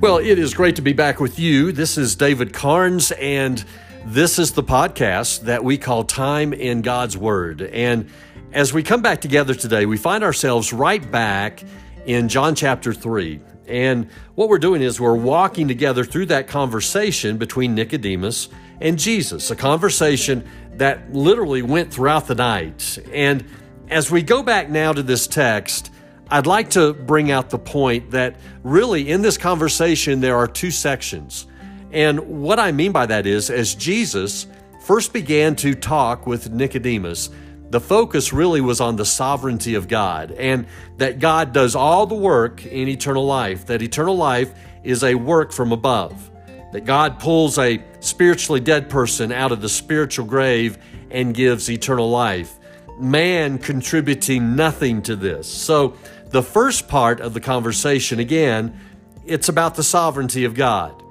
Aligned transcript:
Well, 0.00 0.16
it 0.16 0.38
is 0.38 0.54
great 0.54 0.76
to 0.76 0.82
be 0.82 0.94
back 0.94 1.20
with 1.20 1.38
you. 1.38 1.72
This 1.72 1.98
is 1.98 2.16
David 2.16 2.54
Carnes, 2.54 3.12
and 3.12 3.62
this 4.06 4.38
is 4.38 4.52
the 4.52 4.62
podcast 4.62 5.42
that 5.42 5.62
we 5.62 5.76
call 5.76 6.04
Time 6.04 6.54
in 6.54 6.80
God's 6.80 7.18
Word. 7.18 7.60
And 7.60 8.08
as 8.50 8.72
we 8.72 8.82
come 8.82 9.02
back 9.02 9.20
together 9.20 9.54
today, 9.54 9.84
we 9.84 9.98
find 9.98 10.24
ourselves 10.24 10.72
right 10.72 11.10
back 11.10 11.62
in 12.06 12.30
John 12.30 12.54
chapter 12.54 12.94
3. 12.94 13.40
And 13.66 14.08
what 14.36 14.48
we're 14.48 14.56
doing 14.56 14.80
is 14.80 14.98
we're 14.98 15.14
walking 15.14 15.68
together 15.68 16.02
through 16.02 16.26
that 16.26 16.48
conversation 16.48 17.36
between 17.36 17.74
Nicodemus 17.74 18.48
and 18.80 18.98
Jesus, 18.98 19.50
a 19.50 19.56
conversation 19.56 20.48
that 20.76 21.12
literally 21.12 21.60
went 21.60 21.92
throughout 21.92 22.26
the 22.26 22.36
night. 22.36 22.98
And 23.12 23.44
as 23.90 24.10
we 24.10 24.22
go 24.22 24.42
back 24.42 24.70
now 24.70 24.94
to 24.94 25.02
this 25.02 25.26
text, 25.26 25.89
I'd 26.30 26.46
like 26.46 26.70
to 26.70 26.94
bring 26.94 27.30
out 27.32 27.50
the 27.50 27.58
point 27.58 28.12
that 28.12 28.36
really 28.62 29.10
in 29.10 29.20
this 29.20 29.36
conversation 29.36 30.20
there 30.20 30.36
are 30.36 30.46
two 30.46 30.70
sections. 30.70 31.46
And 31.90 32.42
what 32.42 32.60
I 32.60 32.70
mean 32.70 32.92
by 32.92 33.06
that 33.06 33.26
is, 33.26 33.50
as 33.50 33.74
Jesus 33.74 34.46
first 34.84 35.12
began 35.12 35.56
to 35.56 35.74
talk 35.74 36.26
with 36.26 36.50
Nicodemus, 36.50 37.30
the 37.70 37.80
focus 37.80 38.32
really 38.32 38.60
was 38.60 38.80
on 38.80 38.96
the 38.96 39.04
sovereignty 39.04 39.74
of 39.74 39.88
God 39.88 40.32
and 40.32 40.66
that 40.98 41.18
God 41.18 41.52
does 41.52 41.74
all 41.74 42.06
the 42.06 42.14
work 42.14 42.64
in 42.64 42.88
eternal 42.88 43.26
life, 43.26 43.66
that 43.66 43.82
eternal 43.82 44.16
life 44.16 44.52
is 44.82 45.02
a 45.02 45.14
work 45.14 45.52
from 45.52 45.72
above, 45.72 46.30
that 46.72 46.84
God 46.84 47.18
pulls 47.18 47.58
a 47.58 47.82
spiritually 48.00 48.60
dead 48.60 48.88
person 48.88 49.32
out 49.32 49.52
of 49.52 49.60
the 49.60 49.68
spiritual 49.68 50.26
grave 50.26 50.78
and 51.10 51.34
gives 51.34 51.70
eternal 51.70 52.08
life. 52.08 52.56
Man 52.98 53.58
contributing 53.58 54.56
nothing 54.56 55.02
to 55.02 55.16
this. 55.16 55.48
So, 55.48 55.96
the 56.30 56.42
first 56.42 56.88
part 56.88 57.20
of 57.20 57.34
the 57.34 57.40
conversation, 57.40 58.18
again, 58.18 58.78
it's 59.26 59.48
about 59.48 59.74
the 59.74 59.82
sovereignty 59.82 60.44
of 60.44 60.54
God. 60.54 61.02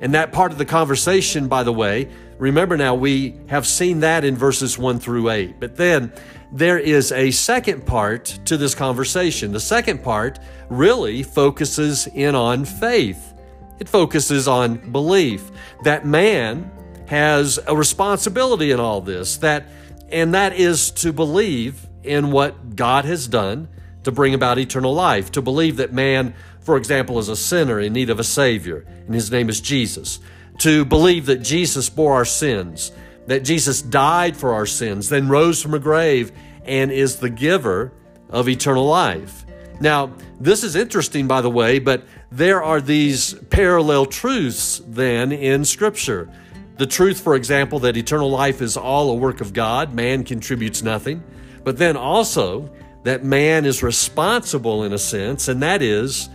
And 0.00 0.14
that 0.14 0.32
part 0.32 0.52
of 0.52 0.58
the 0.58 0.64
conversation, 0.64 1.48
by 1.48 1.64
the 1.64 1.72
way, 1.72 2.08
remember 2.38 2.76
now, 2.76 2.94
we 2.94 3.34
have 3.48 3.66
seen 3.66 4.00
that 4.00 4.24
in 4.24 4.36
verses 4.36 4.78
1 4.78 5.00
through 5.00 5.30
8. 5.30 5.58
But 5.58 5.76
then 5.76 6.12
there 6.52 6.78
is 6.78 7.10
a 7.10 7.32
second 7.32 7.86
part 7.86 8.38
to 8.46 8.56
this 8.56 8.74
conversation. 8.74 9.52
The 9.52 9.60
second 9.60 10.04
part 10.04 10.38
really 10.70 11.24
focuses 11.24 12.06
in 12.06 12.34
on 12.34 12.64
faith, 12.64 13.34
it 13.80 13.88
focuses 13.88 14.46
on 14.48 14.92
belief 14.92 15.50
that 15.82 16.06
man 16.06 16.70
has 17.08 17.58
a 17.66 17.76
responsibility 17.76 18.70
in 18.70 18.78
all 18.78 19.00
this, 19.00 19.38
that, 19.38 19.66
and 20.10 20.34
that 20.34 20.52
is 20.52 20.90
to 20.92 21.12
believe 21.12 21.86
in 22.04 22.30
what 22.30 22.76
God 22.76 23.04
has 23.04 23.26
done 23.26 23.68
to 24.08 24.12
bring 24.12 24.32
about 24.32 24.58
eternal 24.58 24.94
life, 24.94 25.30
to 25.32 25.42
believe 25.42 25.76
that 25.76 25.92
man, 25.92 26.34
for 26.60 26.78
example, 26.78 27.18
is 27.18 27.28
a 27.28 27.36
sinner 27.36 27.78
in 27.78 27.92
need 27.92 28.08
of 28.08 28.18
a 28.18 28.24
Savior, 28.24 28.86
and 29.04 29.14
his 29.14 29.30
name 29.30 29.50
is 29.50 29.60
Jesus, 29.60 30.18
to 30.60 30.86
believe 30.86 31.26
that 31.26 31.42
Jesus 31.42 31.90
bore 31.90 32.14
our 32.14 32.24
sins, 32.24 32.90
that 33.26 33.44
Jesus 33.44 33.82
died 33.82 34.34
for 34.34 34.54
our 34.54 34.64
sins, 34.64 35.10
then 35.10 35.28
rose 35.28 35.60
from 35.62 35.74
a 35.74 35.78
grave 35.78 36.32
and 36.64 36.90
is 36.90 37.16
the 37.16 37.28
giver 37.28 37.92
of 38.30 38.48
eternal 38.48 38.86
life. 38.86 39.44
Now, 39.78 40.14
this 40.40 40.64
is 40.64 40.74
interesting, 40.74 41.28
by 41.28 41.42
the 41.42 41.50
way, 41.50 41.78
but 41.78 42.04
there 42.32 42.62
are 42.62 42.80
these 42.80 43.34
parallel 43.50 44.06
truths 44.06 44.80
then 44.86 45.32
in 45.32 45.66
Scripture. 45.66 46.32
The 46.78 46.86
truth, 46.86 47.20
for 47.20 47.34
example, 47.34 47.78
that 47.80 47.98
eternal 47.98 48.30
life 48.30 48.62
is 48.62 48.78
all 48.78 49.10
a 49.10 49.14
work 49.14 49.42
of 49.42 49.52
God, 49.52 49.92
man 49.92 50.24
contributes 50.24 50.82
nothing. 50.82 51.22
But 51.62 51.76
then 51.76 51.98
also 51.98 52.70
that 53.08 53.24
man 53.24 53.64
is 53.64 53.82
responsible 53.82 54.84
in 54.84 54.92
a 54.92 54.98
sense, 54.98 55.48
and 55.48 55.62
that 55.62 55.82
is 55.82 56.28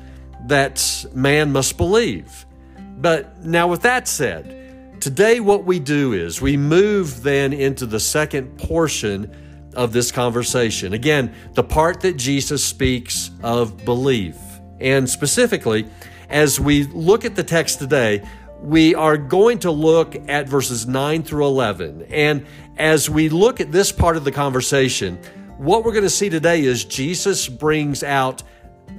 that 0.48 1.06
man 1.14 1.52
must 1.52 1.78
believe. 1.78 2.46
But 2.98 3.44
now, 3.44 3.68
with 3.68 3.82
that 3.84 4.08
said, 4.08 5.00
today 5.02 5.40
what 5.40 5.66
we 5.66 5.80
do 5.80 6.14
is 6.14 6.42
we 6.42 6.58
move 6.58 7.24
then 7.24 7.54
into 7.54 7.86
the 7.86 8.00
second 8.00 8.58
portion 8.58 9.32
of 9.76 9.94
this 9.94 10.12
conversation. 10.12 10.94
Again, 10.94 11.34
the 11.54 11.64
part 11.64 12.02
that 12.02 12.18
Jesus 12.18 12.64
speaks 12.64 13.32
of 13.42 13.84
belief. 13.86 14.38
And 14.80 15.10
specifically, 15.10 15.88
as 16.30 16.60
we 16.60 16.84
look 16.86 17.26
at 17.26 17.36
the 17.36 17.44
text 17.44 17.80
today, 17.80 18.24
we 18.62 18.96
are 18.96 19.18
going 19.18 19.60
to 19.60 19.72
look 19.72 20.16
at 20.30 20.48
verses 20.48 20.88
9 20.88 21.24
through 21.24 21.46
11. 21.46 22.08
And 22.10 22.46
as 22.78 23.10
we 23.10 23.30
look 23.30 23.60
at 23.60 23.72
this 23.72 23.92
part 23.92 24.18
of 24.18 24.24
the 24.24 24.32
conversation, 24.32 25.20
what 25.64 25.86
we're 25.86 25.94
going 25.94 26.04
to 26.04 26.10
see 26.10 26.30
today 26.30 26.62
is 26.62 26.84
Jesus 26.84 27.48
brings 27.48 28.04
out 28.04 28.44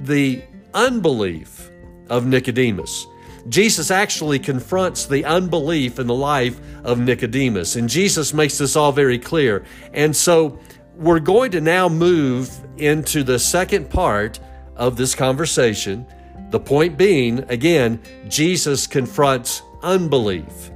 the 0.01 0.41
unbelief 0.73 1.69
of 2.09 2.25
Nicodemus. 2.25 3.05
Jesus 3.49 3.91
actually 3.91 4.39
confronts 4.39 5.05
the 5.05 5.23
unbelief 5.25 5.99
in 5.99 6.07
the 6.07 6.15
life 6.15 6.59
of 6.83 6.97
Nicodemus, 6.97 7.75
and 7.75 7.87
Jesus 7.87 8.33
makes 8.33 8.57
this 8.57 8.75
all 8.75 8.91
very 8.91 9.19
clear. 9.19 9.63
And 9.93 10.15
so 10.15 10.57
we're 10.95 11.19
going 11.19 11.51
to 11.51 11.61
now 11.61 11.87
move 11.87 12.49
into 12.77 13.21
the 13.21 13.37
second 13.37 13.91
part 13.91 14.39
of 14.75 14.97
this 14.97 15.13
conversation. 15.13 16.07
The 16.49 16.59
point 16.59 16.97
being, 16.97 17.39
again, 17.49 18.01
Jesus 18.27 18.87
confronts 18.87 19.61
unbelief. 19.83 20.71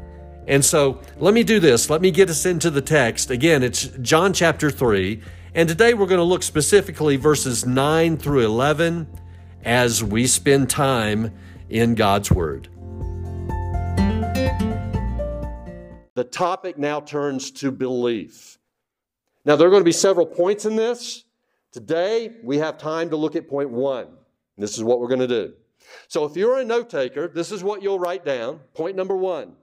And 0.47 0.63
so 0.63 1.01
let 1.17 1.33
me 1.33 1.43
do 1.43 1.59
this. 1.59 1.89
Let 1.89 2.01
me 2.01 2.11
get 2.11 2.29
us 2.29 2.45
into 2.45 2.69
the 2.69 2.81
text. 2.81 3.31
Again, 3.31 3.63
it's 3.63 3.85
John 4.01 4.33
chapter 4.33 4.69
3. 4.69 5.19
And 5.55 5.67
today 5.67 5.95
we're 5.95 6.05
going 6.05 6.19
to 6.19 6.23
look 6.23 6.43
specifically 6.43 7.15
verses 7.15 7.65
9 7.65 8.17
through 8.17 8.45
11 8.45 9.07
as 9.63 10.03
we 10.03 10.27
spend 10.27 10.69
time 10.69 11.33
in 11.69 11.95
God's 11.95 12.31
Word. 12.31 12.67
The 16.13 16.23
topic 16.23 16.77
now 16.77 16.99
turns 17.01 17.49
to 17.51 17.71
belief. 17.71 18.59
Now, 19.43 19.55
there 19.55 19.67
are 19.67 19.71
going 19.71 19.81
to 19.81 19.85
be 19.85 19.91
several 19.91 20.27
points 20.27 20.65
in 20.65 20.75
this. 20.75 21.23
Today, 21.71 22.31
we 22.43 22.59
have 22.59 22.77
time 22.77 23.09
to 23.09 23.15
look 23.15 23.35
at 23.35 23.49
point 23.49 23.71
one. 23.71 24.07
This 24.55 24.77
is 24.77 24.83
what 24.83 24.99
we're 24.99 25.07
going 25.07 25.21
to 25.21 25.27
do. 25.27 25.53
So, 26.09 26.25
if 26.25 26.35
you're 26.35 26.59
a 26.59 26.65
note 26.65 26.91
taker, 26.91 27.27
this 27.27 27.51
is 27.51 27.63
what 27.63 27.81
you'll 27.81 27.97
write 27.97 28.23
down. 28.23 28.59
Point 28.75 28.95
number 28.95 29.15
one. 29.15 29.53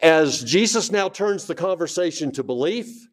As 0.00 0.42
Jesus 0.42 0.90
now 0.90 1.08
turns 1.08 1.46
the 1.46 1.54
conversation 1.54 2.32
to 2.32 2.42
belief, 2.42 3.08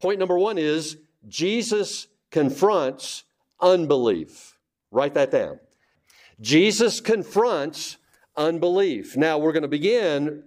Point 0.00 0.18
number 0.18 0.38
one 0.38 0.58
is 0.58 0.96
Jesus 1.26 2.06
confronts 2.30 3.24
unbelief. 3.60 4.58
Write 4.90 5.14
that 5.14 5.30
down. 5.30 5.58
Jesus 6.40 7.00
confronts 7.00 7.96
unbelief. 8.36 9.16
Now 9.16 9.38
we're 9.38 9.52
going 9.52 9.62
to 9.62 9.68
begin, 9.68 10.44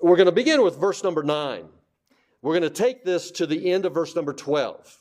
we're 0.00 0.16
going 0.16 0.26
to 0.26 0.32
begin 0.32 0.62
with 0.62 0.76
verse 0.76 1.04
number 1.04 1.22
nine. 1.22 1.66
We're 2.42 2.58
going 2.58 2.62
to 2.62 2.70
take 2.70 3.04
this 3.04 3.30
to 3.32 3.46
the 3.46 3.70
end 3.70 3.84
of 3.84 3.94
verse 3.94 4.16
number 4.16 4.32
12. 4.32 4.98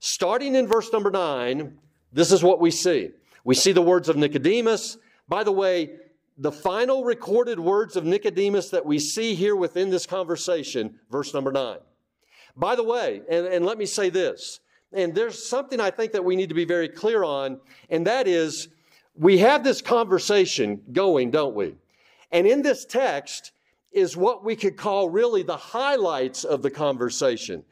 Starting 0.00 0.54
in 0.54 0.66
verse 0.66 0.92
number 0.92 1.10
nine, 1.10 1.76
this 2.12 2.32
is 2.32 2.42
what 2.42 2.60
we 2.60 2.70
see. 2.70 3.10
We 3.44 3.54
see 3.54 3.72
the 3.72 3.82
words 3.82 4.08
of 4.08 4.16
Nicodemus. 4.16 4.96
By 5.28 5.44
the 5.44 5.52
way, 5.52 5.90
the 6.38 6.52
final 6.52 7.04
recorded 7.04 7.58
words 7.58 7.96
of 7.96 8.04
Nicodemus 8.04 8.70
that 8.70 8.86
we 8.86 8.98
see 8.98 9.34
here 9.34 9.56
within 9.56 9.90
this 9.90 10.06
conversation, 10.06 10.98
verse 11.10 11.34
number 11.34 11.50
nine. 11.50 11.78
By 12.58 12.74
the 12.74 12.82
way, 12.82 13.22
and, 13.30 13.46
and 13.46 13.64
let 13.64 13.78
me 13.78 13.86
say 13.86 14.10
this, 14.10 14.58
and 14.92 15.14
there's 15.14 15.46
something 15.48 15.80
I 15.80 15.90
think 15.90 16.12
that 16.12 16.24
we 16.24 16.34
need 16.34 16.48
to 16.48 16.54
be 16.56 16.64
very 16.64 16.88
clear 16.88 17.22
on, 17.22 17.60
and 17.88 18.06
that 18.08 18.26
is 18.26 18.68
we 19.14 19.38
have 19.38 19.62
this 19.62 19.80
conversation 19.80 20.82
going, 20.92 21.30
don't 21.30 21.54
we? 21.54 21.76
And 22.32 22.46
in 22.46 22.62
this 22.62 22.84
text 22.84 23.52
is 23.92 24.16
what 24.16 24.44
we 24.44 24.56
could 24.56 24.76
call 24.76 25.08
really 25.08 25.42
the 25.42 25.56
highlights 25.56 26.42
of 26.44 26.62
the 26.62 26.70
conversation. 26.70 27.62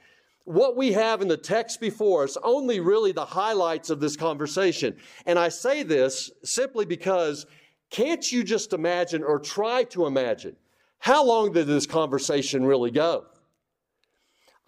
What 0.44 0.76
we 0.76 0.92
have 0.92 1.20
in 1.20 1.26
the 1.26 1.36
text 1.36 1.80
before 1.80 2.22
us, 2.22 2.36
only 2.44 2.78
really 2.78 3.10
the 3.10 3.25
highlights 3.25 3.91
of 3.91 3.98
this 3.98 4.16
conversation. 4.16 4.96
And 5.26 5.36
I 5.36 5.48
say 5.48 5.82
this 5.82 6.31
simply 6.44 6.87
because 6.87 7.46
can't 7.90 8.31
you 8.31 8.44
just 8.44 8.72
imagine 8.72 9.25
or 9.25 9.40
try 9.40 9.82
to 9.84 10.06
imagine 10.06 10.55
how 10.99 11.25
long 11.25 11.52
did 11.52 11.66
this 11.66 11.87
conversation 11.87 12.64
really 12.64 12.93
go? 12.93 13.26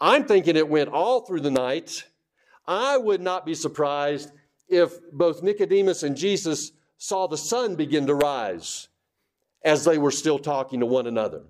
I'm 0.00 0.24
thinking 0.24 0.56
it 0.56 0.68
went 0.68 0.90
all 0.90 1.22
through 1.22 1.40
the 1.40 1.50
night. 1.50 2.04
I 2.66 2.96
would 2.96 3.20
not 3.20 3.44
be 3.44 3.54
surprised 3.54 4.30
if 4.68 4.98
both 5.12 5.42
Nicodemus 5.42 6.02
and 6.02 6.16
Jesus 6.16 6.72
saw 6.98 7.26
the 7.26 7.38
sun 7.38 7.74
begin 7.74 8.06
to 8.06 8.14
rise 8.14 8.88
as 9.64 9.84
they 9.84 9.98
were 9.98 10.10
still 10.10 10.38
talking 10.38 10.80
to 10.80 10.86
one 10.86 11.06
another. 11.06 11.42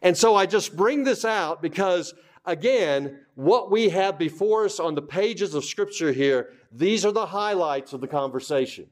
And 0.00 0.16
so 0.16 0.34
I 0.34 0.46
just 0.46 0.76
bring 0.76 1.04
this 1.04 1.24
out 1.24 1.60
because, 1.60 2.14
again, 2.46 3.20
what 3.34 3.70
we 3.70 3.90
have 3.90 4.18
before 4.18 4.64
us 4.64 4.80
on 4.80 4.94
the 4.94 5.02
pages 5.02 5.54
of 5.54 5.64
Scripture 5.64 6.12
here, 6.12 6.50
these 6.70 7.04
are 7.04 7.12
the 7.12 7.26
highlights 7.26 7.92
of 7.92 8.00
the 8.00 8.08
conversation. 8.08 8.86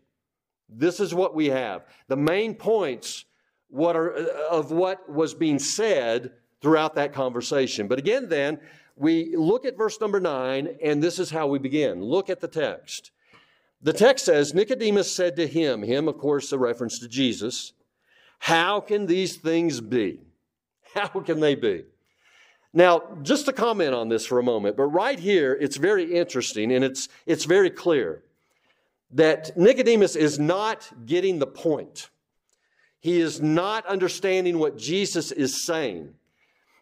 This 0.68 1.00
is 1.00 1.14
what 1.14 1.34
we 1.34 1.46
have. 1.46 1.86
The 2.08 2.16
main 2.16 2.54
points 2.54 3.24
what 3.68 3.96
are, 3.96 4.12
of 4.50 4.72
what 4.72 5.08
was 5.08 5.32
being 5.32 5.58
said 5.58 6.32
throughout 6.60 6.94
that 6.96 7.12
conversation. 7.12 7.88
But 7.88 7.98
again, 7.98 8.28
then, 8.28 8.60
we 9.00 9.34
look 9.34 9.64
at 9.64 9.78
verse 9.78 9.98
number 9.98 10.20
nine, 10.20 10.76
and 10.82 11.02
this 11.02 11.18
is 11.18 11.30
how 11.30 11.46
we 11.46 11.58
begin. 11.58 12.04
Look 12.04 12.28
at 12.28 12.40
the 12.40 12.48
text. 12.48 13.12
The 13.80 13.94
text 13.94 14.26
says, 14.26 14.52
Nicodemus 14.52 15.10
said 15.10 15.36
to 15.36 15.46
him, 15.46 15.82
him, 15.82 16.06
of 16.06 16.18
course, 16.18 16.52
a 16.52 16.58
reference 16.58 16.98
to 16.98 17.08
Jesus, 17.08 17.72
How 18.40 18.78
can 18.78 19.06
these 19.06 19.36
things 19.36 19.80
be? 19.80 20.20
How 20.94 21.08
can 21.08 21.40
they 21.40 21.54
be? 21.54 21.84
Now, 22.74 23.02
just 23.22 23.46
to 23.46 23.54
comment 23.54 23.94
on 23.94 24.10
this 24.10 24.26
for 24.26 24.38
a 24.38 24.42
moment, 24.42 24.76
but 24.76 24.84
right 24.84 25.18
here, 25.18 25.56
it's 25.58 25.76
very 25.76 26.14
interesting 26.14 26.70
and 26.70 26.84
it's, 26.84 27.08
it's 27.24 27.46
very 27.46 27.70
clear 27.70 28.22
that 29.12 29.56
Nicodemus 29.56 30.14
is 30.14 30.38
not 30.38 30.88
getting 31.06 31.38
the 31.38 31.46
point. 31.46 32.10
He 33.00 33.18
is 33.18 33.40
not 33.40 33.86
understanding 33.86 34.58
what 34.58 34.76
Jesus 34.76 35.32
is 35.32 35.64
saying. 35.64 36.14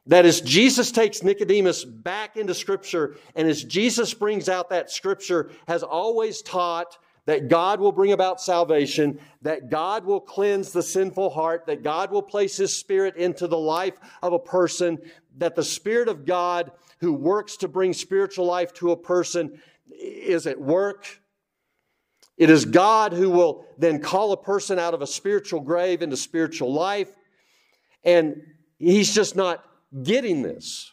That 0.09 0.25
is, 0.25 0.41
Jesus 0.41 0.91
takes 0.91 1.23
Nicodemus 1.23 1.85
back 1.85 2.37
into 2.39 2.55
Scripture, 2.55 3.17
and 3.37 3.47
as 3.47 3.63
Jesus 3.63 4.15
brings 4.15 4.49
out 4.49 4.71
that 4.71 4.91
Scripture, 4.91 5.51
has 5.69 5.83
always 5.83 6.41
taught 6.41 6.97
that 7.27 7.49
God 7.49 7.79
will 7.79 7.93
bring 7.93 8.13
about 8.13 8.41
salvation, 8.41 9.21
that 9.43 9.69
God 9.69 10.07
will 10.07 10.21
cleanse 10.21 10.73
the 10.73 10.83
sinful 10.83 11.29
heart, 11.29 11.67
that 11.67 11.83
God 11.83 12.11
will 12.11 12.23
place 12.23 12.57
His 12.57 12.75
Spirit 12.75 13.17
into 13.17 13.47
the 13.47 13.59
life 13.59 13.99
of 14.23 14.33
a 14.33 14.39
person, 14.39 14.99
that 15.37 15.55
the 15.55 15.63
Spirit 15.63 16.09
of 16.09 16.25
God 16.25 16.73
who 17.01 17.13
works 17.13 17.59
to 17.59 17.69
bring 17.69 17.93
spiritual 17.93 18.47
life 18.47 18.73
to 18.75 18.93
a 18.93 18.97
person 18.97 19.61
is 19.91 20.47
at 20.47 20.59
work. 20.59 21.21
It 22.39 22.49
is 22.49 22.65
God 22.65 23.13
who 23.13 23.29
will 23.29 23.67
then 23.77 24.01
call 24.01 24.33
a 24.33 24.43
person 24.43 24.79
out 24.79 24.95
of 24.95 25.03
a 25.03 25.07
spiritual 25.07 25.61
grave 25.61 26.01
into 26.01 26.17
spiritual 26.17 26.73
life. 26.73 27.13
And 28.05 28.41
he's 28.79 29.15
just 29.15 29.37
not 29.37 29.63
getting 30.03 30.43
this. 30.43 30.93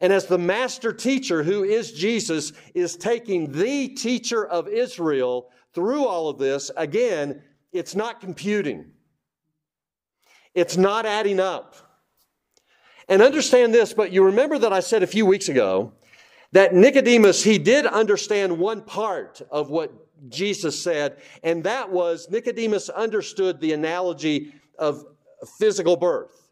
And 0.00 0.12
as 0.12 0.26
the 0.26 0.38
master 0.38 0.92
teacher, 0.92 1.42
who 1.42 1.64
is 1.64 1.92
Jesus, 1.92 2.52
is 2.74 2.96
taking 2.96 3.52
the 3.52 3.88
teacher 3.88 4.46
of 4.46 4.68
Israel 4.68 5.48
through 5.74 6.06
all 6.06 6.28
of 6.28 6.38
this, 6.38 6.70
again, 6.76 7.42
it's 7.72 7.94
not 7.94 8.20
computing. 8.20 8.92
It's 10.54 10.76
not 10.76 11.06
adding 11.06 11.40
up. 11.40 11.74
And 13.08 13.22
understand 13.22 13.72
this, 13.72 13.92
but 13.92 14.12
you 14.12 14.24
remember 14.24 14.58
that 14.58 14.72
I 14.72 14.80
said 14.80 15.02
a 15.02 15.06
few 15.06 15.24
weeks 15.24 15.48
ago 15.48 15.92
that 16.52 16.74
Nicodemus, 16.74 17.42
he 17.42 17.58
did 17.58 17.86
understand 17.86 18.58
one 18.58 18.82
part 18.82 19.42
of 19.50 19.70
what 19.70 19.92
Jesus 20.28 20.80
said, 20.82 21.18
and 21.42 21.62
that 21.64 21.90
was 21.90 22.28
Nicodemus 22.30 22.88
understood 22.88 23.60
the 23.60 23.72
analogy 23.72 24.52
of 24.78 25.04
physical 25.58 25.96
birth. 25.96 26.45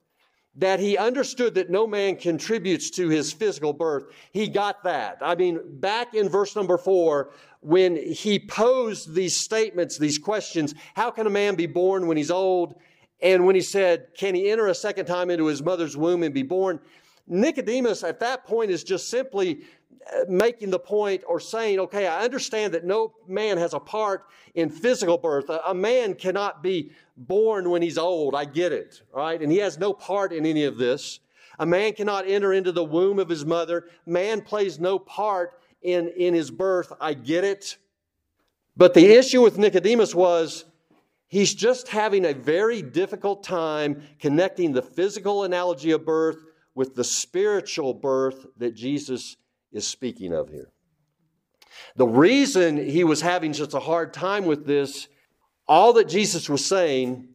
That 0.57 0.79
he 0.79 0.97
understood 0.97 1.55
that 1.55 1.69
no 1.69 1.87
man 1.87 2.17
contributes 2.17 2.91
to 2.91 3.09
his 3.09 3.33
physical 3.33 3.73
birth. 3.73 4.05
He 4.31 4.47
got 4.47 4.85
that. 4.85 5.19
I 5.21 5.35
mean, 5.35 5.61
back 5.81 6.15
in 6.15 6.29
verse 6.29 6.55
number 6.55 6.79
four, 6.79 7.33
when 7.61 7.97
he 7.97 8.39
posed 8.39 9.15
these 9.15 9.37
statements, 9.37 9.99
these 9.99 10.19
questions, 10.19 10.75
how 10.95 11.11
can 11.11 11.27
a 11.27 11.31
man 11.31 11.57
be 11.57 11.67
born 11.67 12.07
when 12.07 12.17
he's 12.17 12.31
old? 12.31 12.77
And 13.21 13.47
when 13.47 13.55
he 13.55 13.63
said, 13.63 14.09
Can 14.17 14.35
he 14.35 14.51
enter 14.51 14.69
a 14.69 14.75
second 14.75 15.07
time 15.07 15.31
into 15.31 15.47
his 15.47 15.63
mother's 15.63 15.97
womb 15.97 16.23
and 16.23 16.35
be 16.35 16.43
born? 16.43 16.79
Nicodemus 17.27 18.05
at 18.05 18.21
that 18.21 18.45
point 18.45 18.71
is 18.71 18.85
just 18.85 19.09
simply 19.09 19.63
making 20.29 20.71
the 20.71 20.79
point 20.79 21.23
or 21.27 21.41
saying, 21.41 21.81
okay, 21.81 22.07
I 22.07 22.25
understand 22.25 22.75
that 22.75 22.85
no 22.85 23.15
man 23.27 23.59
has 23.59 23.75
a 23.75 23.81
part 23.81 24.25
in 24.55 24.71
physical 24.71 25.19
birth. 25.19 25.51
A, 25.67 25.75
man 25.75 26.15
cannot 26.15 26.63
be 26.63 26.93
born 27.17 27.71
when 27.71 27.83
he's 27.83 27.99
old. 27.99 28.35
I 28.35 28.45
get 28.45 28.73
it, 28.73 29.03
right? 29.13 29.41
And 29.41 29.51
he 29.51 29.59
has 29.59 29.79
no 29.79 29.93
part 29.93 30.33
in 30.33 30.47
any 30.47 30.65
of 30.65 30.79
this. 30.79 31.21
A 31.59 31.67
man 31.67 31.93
cannot 31.93 32.29
enter 32.29 32.53
into 32.53 32.73
the 32.73 32.85
womb 32.85 33.19
of 33.19 33.29
his 33.29 33.45
mother. 33.45 33.87
Man 34.07 34.41
plays 34.41 34.79
no 34.79 34.99
part 34.99 35.61
in, 35.83 36.09
in 36.09 36.35
his 36.35 36.51
birth. 36.51 36.93
I 37.01 37.15
get 37.15 37.45
it. 37.45 37.77
But 38.77 38.95
the 38.95 39.07
issue 39.07 39.41
with 39.43 39.59
Nicodemus 39.59 40.15
was 40.15 40.65
He's 41.35 41.53
just 41.53 41.89
having 41.89 42.25
a 42.25 42.33
very 42.33 42.81
difficult 42.81 43.43
time 43.43 44.05
connecting 44.21 44.71
the 44.71 44.83
physical 44.83 45.43
analogy 45.43 45.91
of 45.91 46.05
birth 46.05 46.37
with 46.77 46.95
the 46.95 47.03
spiritual 47.03 47.93
birth 47.93 48.47
that 48.59 48.77
Jesus 48.77 49.37
is 49.75 49.87
speaking 49.87 50.33
of 50.33 50.49
here. 50.49 50.71
The 51.97 52.07
reason 52.07 52.77
he 52.77 53.05
was 53.05 53.21
having 53.21 53.53
such 53.53 53.75
a 53.75 53.81
hard 53.81 54.15
time 54.15 54.47
with 54.47 54.65
this, 54.67 55.09
all 55.69 55.93
that 55.95 56.09
Jesus 56.09 56.49
was 56.49 56.65
saying 56.65 57.29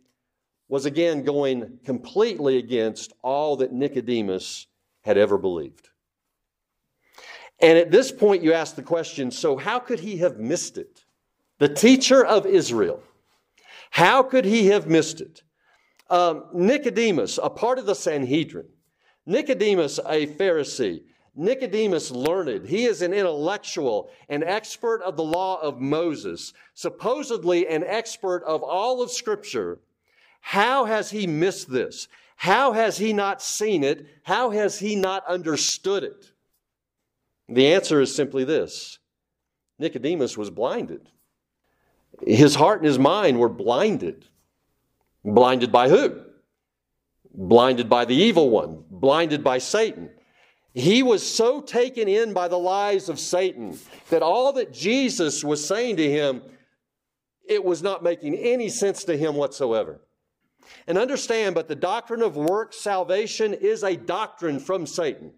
was 0.68 0.86
again 0.86 1.24
going 1.24 1.80
completely 1.86 2.58
against 2.58 3.14
all 3.22 3.58
that 3.58 3.72
Nicodemus 3.72 4.66
had 5.02 5.18
ever 5.18 5.38
believed. 5.38 5.90
And 7.62 7.78
at 7.78 7.92
this 7.92 8.12
point, 8.12 8.44
you 8.44 8.54
ask 8.54 8.76
the 8.76 8.82
question 8.82 9.30
so, 9.30 9.58
how 9.58 9.80
could 9.80 10.00
he 10.00 10.18
have 10.18 10.40
missed 10.40 10.78
it? 10.78 11.04
The 11.60 11.70
teacher 11.70 12.26
of 12.26 12.46
Israel 12.46 13.04
how 13.90 14.24
could 14.24 14.46
he 14.46 14.68
have 14.68 14.88
missed 14.88 15.22
it? 15.22 15.42
Um, 16.10 16.46
Nicodemus, 16.54 17.40
a 17.42 17.50
part 17.50 17.80
of 17.80 17.86
the 17.86 17.96
Sanhedrin, 17.96 18.68
Nicodemus, 19.26 20.00
a 20.00 20.28
Pharisee, 20.28 21.04
Nicodemus 21.36 22.12
learned. 22.12 22.68
He 22.68 22.86
is 22.86 23.02
an 23.02 23.14
intellectual, 23.14 24.10
an 24.30 24.44
expert 24.44 25.02
of 25.04 25.16
the 25.16 25.24
law 25.24 25.62
of 25.62 25.80
Moses, 25.80 26.54
supposedly 26.74 27.68
an 27.68 27.84
expert 27.84 28.44
of 28.44 28.64
all 28.64 29.02
of 29.02 29.12
Scripture. 29.12 29.80
How 30.42 30.86
has 30.86 31.12
he 31.12 31.28
missed 31.28 31.70
this? 31.70 32.08
How 32.36 32.72
has 32.72 32.98
he 32.98 33.14
not 33.14 33.42
seen 33.42 33.84
it? 33.84 34.06
How 34.24 34.52
has 34.52 34.80
he 34.80 34.96
not 34.96 35.26
understood 35.28 36.04
it? 36.04 36.32
The 37.50 37.74
answer 37.74 38.00
is 38.00 38.16
simply 38.16 38.44
this 38.44 39.00
Nicodemus 39.78 40.38
was 40.38 40.50
blinded. 40.50 41.10
His 42.26 42.56
heart 42.56 42.80
and 42.80 42.88
his 42.88 43.00
mind 43.00 43.40
were 43.40 43.50
blinded. 43.50 44.26
Blinded 45.24 45.72
by 45.72 45.90
who? 45.90 46.22
Blinded 47.34 47.90
by 47.90 48.06
the 48.06 48.16
evil 48.16 48.50
one, 48.50 48.84
blinded 48.90 49.44
by 49.44 49.58
Satan. 49.58 50.10
He 50.80 51.04
was 51.04 51.28
so 51.28 51.60
taken 51.60 52.08
in 52.08 52.32
by 52.32 52.48
the 52.48 52.58
lies 52.58 53.10
of 53.10 53.20
Satan 53.20 53.78
that 54.10 54.24
all 54.24 54.54
that 54.54 54.72
Jesus 54.72 55.44
was 55.44 55.66
saying 55.66 55.98
to 55.98 56.10
him, 56.10 56.42
it 57.48 57.64
was 57.64 57.84
not 57.84 58.02
making 58.02 58.36
any 58.36 58.70
sense 58.70 59.04
to 59.06 59.18
him 59.18 59.36
whatsoever. 59.36 60.00
And 60.88 60.98
understand, 60.98 61.54
but 61.56 61.68
the 61.68 61.76
doctrine 61.76 62.22
of 62.22 62.38
work 62.38 62.74
salvation 62.74 63.54
is 63.54 63.84
a 63.84 63.98
doctrine 63.98 64.60
from 64.60 64.86
Satan. 64.86 65.34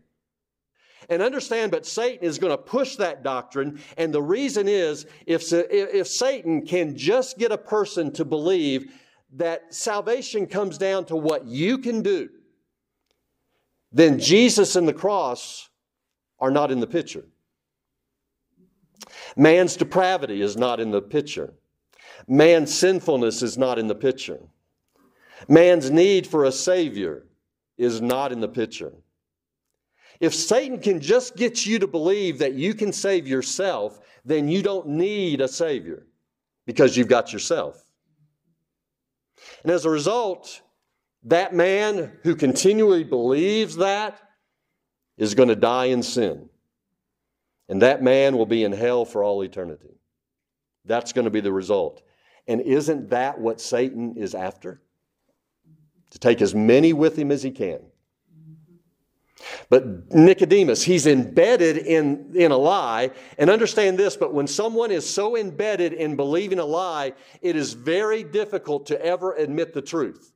And 1.09 1.23
understand, 1.23 1.71
but 1.71 1.87
Satan 1.87 2.23
is 2.23 2.37
going 2.37 2.51
to 2.51 2.57
push 2.57 2.97
that 2.97 3.23
doctrine. 3.23 3.79
And 3.97 4.13
the 4.13 4.21
reason 4.21 4.67
is 4.67 5.07
if, 5.25 5.51
if 5.51 6.07
Satan 6.07 6.65
can 6.67 6.95
just 6.95 7.39
get 7.39 7.51
a 7.51 7.57
person 7.57 8.11
to 8.13 8.25
believe 8.25 8.93
that 9.33 9.73
salvation 9.73 10.45
comes 10.45 10.77
down 10.77 11.05
to 11.05 11.15
what 11.15 11.45
you 11.45 11.79
can 11.79 12.03
do, 12.03 12.29
then 13.91 14.19
Jesus 14.19 14.75
and 14.75 14.87
the 14.87 14.93
cross 14.93 15.69
are 16.39 16.51
not 16.51 16.71
in 16.71 16.79
the 16.79 16.87
picture. 16.87 17.25
Man's 19.35 19.75
depravity 19.75 20.41
is 20.41 20.57
not 20.57 20.79
in 20.79 20.91
the 20.91 21.01
picture. 21.01 21.53
Man's 22.27 22.73
sinfulness 22.73 23.41
is 23.41 23.57
not 23.57 23.79
in 23.79 23.87
the 23.87 23.95
picture. 23.95 24.39
Man's 25.47 25.89
need 25.89 26.27
for 26.27 26.45
a 26.45 26.51
Savior 26.51 27.25
is 27.77 28.01
not 28.01 28.31
in 28.31 28.39
the 28.39 28.47
picture. 28.47 28.93
If 30.19 30.35
Satan 30.35 30.79
can 30.79 31.01
just 31.01 31.35
get 31.35 31.65
you 31.65 31.79
to 31.79 31.87
believe 31.87 32.37
that 32.39 32.53
you 32.53 32.75
can 32.75 32.93
save 32.93 33.27
yourself, 33.27 33.99
then 34.23 34.47
you 34.47 34.61
don't 34.61 34.87
need 34.87 35.41
a 35.41 35.47
Savior 35.47 36.05
because 36.67 36.95
you've 36.95 37.07
got 37.07 37.33
yourself. 37.33 37.83
And 39.63 39.71
as 39.71 39.85
a 39.85 39.89
result, 39.89 40.61
that 41.23 41.53
man 41.53 42.17
who 42.23 42.35
continually 42.35 43.03
believes 43.03 43.75
that 43.77 44.19
is 45.17 45.35
going 45.35 45.49
to 45.49 45.55
die 45.55 45.85
in 45.85 46.01
sin. 46.01 46.49
And 47.69 47.81
that 47.81 48.01
man 48.01 48.37
will 48.37 48.45
be 48.45 48.63
in 48.63 48.71
hell 48.71 49.05
for 49.05 49.23
all 49.23 49.43
eternity. 49.43 49.95
That's 50.85 51.13
going 51.13 51.25
to 51.25 51.31
be 51.31 51.41
the 51.41 51.53
result. 51.53 52.01
And 52.47 52.59
isn't 52.61 53.11
that 53.11 53.39
what 53.39 53.61
Satan 53.61 54.15
is 54.17 54.33
after? 54.33 54.81
To 56.09 56.19
take 56.19 56.41
as 56.41 56.53
many 56.53 56.91
with 56.91 57.17
him 57.17 57.31
as 57.31 57.43
he 57.43 57.51
can. 57.51 57.79
But 59.69 60.13
Nicodemus, 60.13 60.83
he's 60.83 61.07
embedded 61.07 61.77
in, 61.77 62.31
in 62.35 62.51
a 62.51 62.57
lie. 62.57 63.11
And 63.37 63.49
understand 63.49 63.97
this, 63.97 64.17
but 64.17 64.33
when 64.33 64.47
someone 64.47 64.91
is 64.91 65.07
so 65.09 65.37
embedded 65.37 65.93
in 65.93 66.15
believing 66.15 66.59
a 66.59 66.65
lie, 66.65 67.13
it 67.41 67.55
is 67.55 67.73
very 67.73 68.23
difficult 68.23 68.87
to 68.87 69.05
ever 69.05 69.33
admit 69.33 69.73
the 69.73 69.81
truth. 69.81 70.30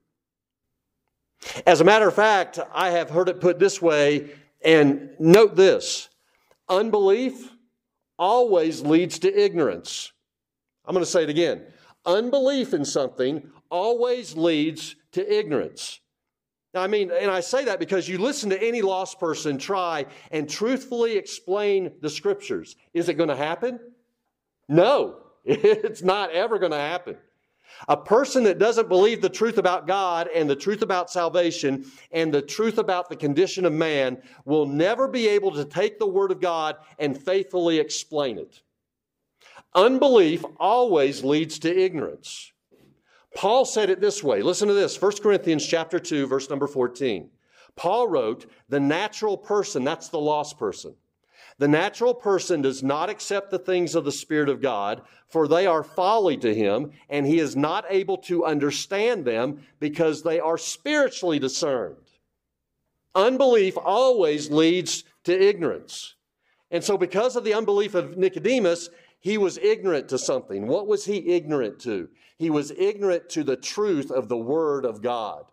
As 1.65 1.81
a 1.81 1.83
matter 1.83 2.07
of 2.07 2.13
fact, 2.13 2.59
I 2.73 2.91
have 2.91 3.09
heard 3.09 3.29
it 3.29 3.39
put 3.39 3.59
this 3.59 3.81
way, 3.81 4.31
and 4.63 5.09
note 5.19 5.55
this 5.55 6.09
unbelief 6.67 7.51
always 8.17 8.81
leads 8.81 9.19
to 9.19 9.43
ignorance. 9.43 10.11
I'm 10.85 10.93
going 10.93 11.05
to 11.05 11.11
say 11.11 11.23
it 11.23 11.29
again. 11.29 11.63
Unbelief 12.05 12.73
in 12.73 12.85
something 12.85 13.49
always 13.69 14.35
leads 14.35 14.95
to 15.13 15.37
ignorance. 15.39 15.99
I 16.73 16.87
mean, 16.87 17.09
and 17.11 17.31
I 17.31 17.39
say 17.39 17.65
that 17.65 17.79
because 17.79 18.07
you 18.07 18.17
listen 18.17 18.49
to 18.49 18.61
any 18.61 18.81
lost 18.81 19.19
person 19.19 19.57
try 19.57 20.05
and 20.31 20.49
truthfully 20.49 21.15
explain 21.15 21.91
the 22.01 22.09
scriptures. 22.09 22.75
Is 22.93 23.07
it 23.07 23.13
going 23.13 23.29
to 23.29 23.35
happen? 23.35 23.79
No, 24.67 25.17
it's 25.45 26.01
not 26.01 26.31
ever 26.31 26.59
going 26.59 26.73
to 26.73 26.77
happen. 26.77 27.17
A 27.87 27.97
person 27.97 28.43
that 28.45 28.59
doesn't 28.59 28.89
believe 28.89 29.21
the 29.21 29.29
truth 29.29 29.57
about 29.57 29.87
God 29.87 30.29
and 30.33 30.49
the 30.49 30.55
truth 30.55 30.81
about 30.81 31.09
salvation 31.09 31.85
and 32.11 32.33
the 32.33 32.41
truth 32.41 32.77
about 32.77 33.09
the 33.09 33.15
condition 33.15 33.65
of 33.65 33.73
man 33.73 34.21
will 34.45 34.65
never 34.65 35.07
be 35.07 35.27
able 35.27 35.51
to 35.51 35.65
take 35.65 35.99
the 35.99 36.07
Word 36.07 36.31
of 36.31 36.41
God 36.41 36.77
and 36.99 37.21
faithfully 37.21 37.79
explain 37.79 38.37
it. 38.37 38.61
Unbelief 39.73 40.43
always 40.57 41.23
leads 41.23 41.59
to 41.59 41.77
ignorance. 41.77 42.51
Paul 43.35 43.65
said 43.65 43.89
it 43.89 43.99
this 43.99 44.23
way. 44.23 44.41
Listen 44.41 44.69
to 44.69 44.73
this 44.73 44.99
1 44.99 45.17
Corinthians 45.21 45.65
chapter 45.65 45.99
2, 45.99 46.25
verse 46.27 46.49
number 46.49 46.67
14. 46.67 47.29
Paul 47.75 48.07
wrote, 48.07 48.49
The 48.69 48.79
natural 48.79 49.37
person, 49.37 49.83
that's 49.83 50.07
the 50.07 50.19
lost 50.19 50.57
person, 50.57 50.95
the 51.57 51.67
natural 51.67 52.13
person 52.13 52.61
does 52.61 52.83
not 52.83 53.09
accept 53.09 53.49
the 53.49 53.59
things 53.59 53.95
of 53.95 54.03
the 54.03 54.11
Spirit 54.11 54.49
of 54.49 54.61
God, 54.61 55.01
for 55.29 55.47
they 55.47 55.65
are 55.65 55.83
folly 55.83 56.35
to 56.37 56.53
him, 56.53 56.91
and 57.09 57.25
he 57.25 57.39
is 57.39 57.55
not 57.55 57.85
able 57.89 58.17
to 58.17 58.45
understand 58.45 59.23
them 59.23 59.61
because 59.79 60.21
they 60.21 60.39
are 60.39 60.57
spiritually 60.57 61.39
discerned. 61.39 61.95
Unbelief 63.13 63.77
always 63.77 64.51
leads 64.51 65.05
to 65.23 65.47
ignorance. 65.47 66.15
And 66.71 66.83
so, 66.83 66.97
because 66.97 67.37
of 67.37 67.45
the 67.45 67.53
unbelief 67.53 67.95
of 67.95 68.17
Nicodemus, 68.17 68.89
he 69.19 69.37
was 69.37 69.57
ignorant 69.57 70.09
to 70.09 70.17
something. 70.17 70.67
What 70.67 70.87
was 70.87 71.05
he 71.05 71.35
ignorant 71.35 71.79
to? 71.81 72.09
He 72.37 72.49
was 72.49 72.71
ignorant 72.71 73.29
to 73.29 73.45
the 73.45 73.55
truth 73.55 74.11
of 74.11 74.27
the 74.27 74.37
Word 74.37 74.83
of 74.85 75.01
God. 75.01 75.45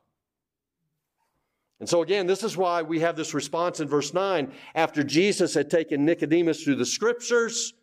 And 1.83 1.89
so, 1.89 2.01
again, 2.01 2.29
this 2.29 2.45
is 2.45 2.57
why 2.57 2.83
we 2.83 3.01
have 3.01 3.17
this 3.17 3.35
response 3.35 3.81
in 3.81 3.89
verse 3.89 4.15
9. 4.15 4.53
After 4.77 5.03
Jesus 5.03 5.53
had 5.53 5.69
taken 5.69 6.05
Nicodemus 6.05 6.63
through 6.63 6.77
the 6.77 6.87
scriptures, 6.87 7.75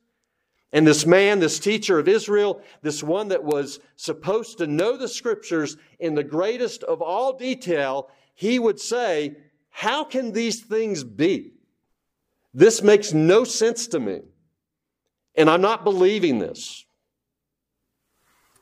and 0.71 0.87
this 0.87 1.05
man, 1.05 1.39
this 1.39 1.59
teacher 1.59 1.99
of 1.99 2.07
Israel, 2.07 2.61
this 2.81 3.03
one 3.03 3.27
that 3.27 3.43
was 3.43 3.81
supposed 3.97 4.59
to 4.59 4.67
know 4.67 4.95
the 4.95 5.09
scriptures 5.09 5.75
in 5.99 6.15
the 6.15 6.23
greatest 6.23 6.81
of 6.83 7.01
all 7.01 7.33
detail, 7.33 8.09
he 8.35 8.57
would 8.57 8.79
say, 8.79 9.35
How 9.69 10.05
can 10.05 10.31
these 10.31 10.61
things 10.61 11.03
be? 11.03 11.51
This 12.53 12.81
makes 12.81 13.11
no 13.11 13.43
sense 13.43 13.87
to 13.87 13.99
me. 13.99 14.21
And 15.35 15.49
I'm 15.49 15.59
not 15.59 15.83
believing 15.83 16.39
this. 16.39 16.85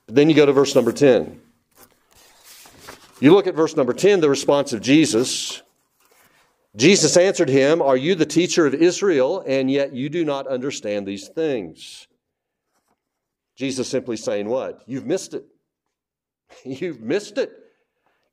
But 0.07 0.15
then 0.15 0.31
you 0.31 0.35
go 0.35 0.47
to 0.47 0.51
verse 0.51 0.73
number 0.73 0.91
10. 0.91 1.41
You 3.19 3.33
look 3.33 3.47
at 3.47 3.55
verse 3.55 3.75
number 3.75 3.93
10, 3.93 4.19
the 4.19 4.29
response 4.29 4.73
of 4.73 4.81
Jesus. 4.81 5.63
Jesus 6.75 7.17
answered 7.17 7.49
him, 7.49 7.81
Are 7.81 7.97
you 7.97 8.13
the 8.13 8.27
teacher 8.27 8.67
of 8.67 8.75
Israel, 8.75 9.43
and 9.47 9.71
yet 9.71 9.93
you 9.93 10.09
do 10.09 10.23
not 10.23 10.45
understand 10.45 11.07
these 11.07 11.27
things? 11.27 12.07
Jesus 13.55 13.87
simply 13.87 14.17
saying, 14.17 14.47
What? 14.47 14.83
You've 14.85 15.07
missed 15.07 15.33
it. 15.33 15.45
You've 16.63 17.01
missed 17.01 17.39
it. 17.39 17.51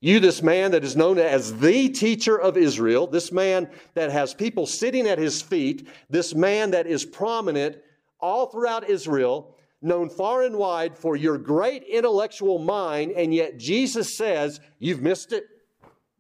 You, 0.01 0.21
this 0.21 0.43
man 0.43 0.73
that 0.73 0.85
is 0.85 0.97
known 0.97 1.19
as 1.19 1.59
the 1.61 1.89
teacher 1.89 2.39
of 2.39 2.59
Israel, 2.59 3.07
this 3.07 3.33
man 3.33 3.71
that 3.95 4.11
has 4.11 4.35
people 4.35 4.67
sitting 4.67 5.07
at 5.07 5.19
his 5.19 5.41
feet, 5.41 5.89
this 6.11 6.35
man 6.35 6.73
that 6.73 6.87
is 6.87 7.07
prominent 7.07 7.79
all 8.21 8.49
throughout 8.49 8.91
Israel, 8.91 9.54
known 9.85 10.09
far 10.09 10.43
and 10.43 10.57
wide 10.57 10.97
for 10.97 11.17
your 11.17 11.39
great 11.39 11.83
intellectual 11.85 12.59
mind, 12.59 13.13
and 13.13 13.35
yet 13.35 13.59
Jesus 13.59 14.17
says, 14.17 14.61
You've 14.79 15.03
missed 15.03 15.33
it. 15.33 15.45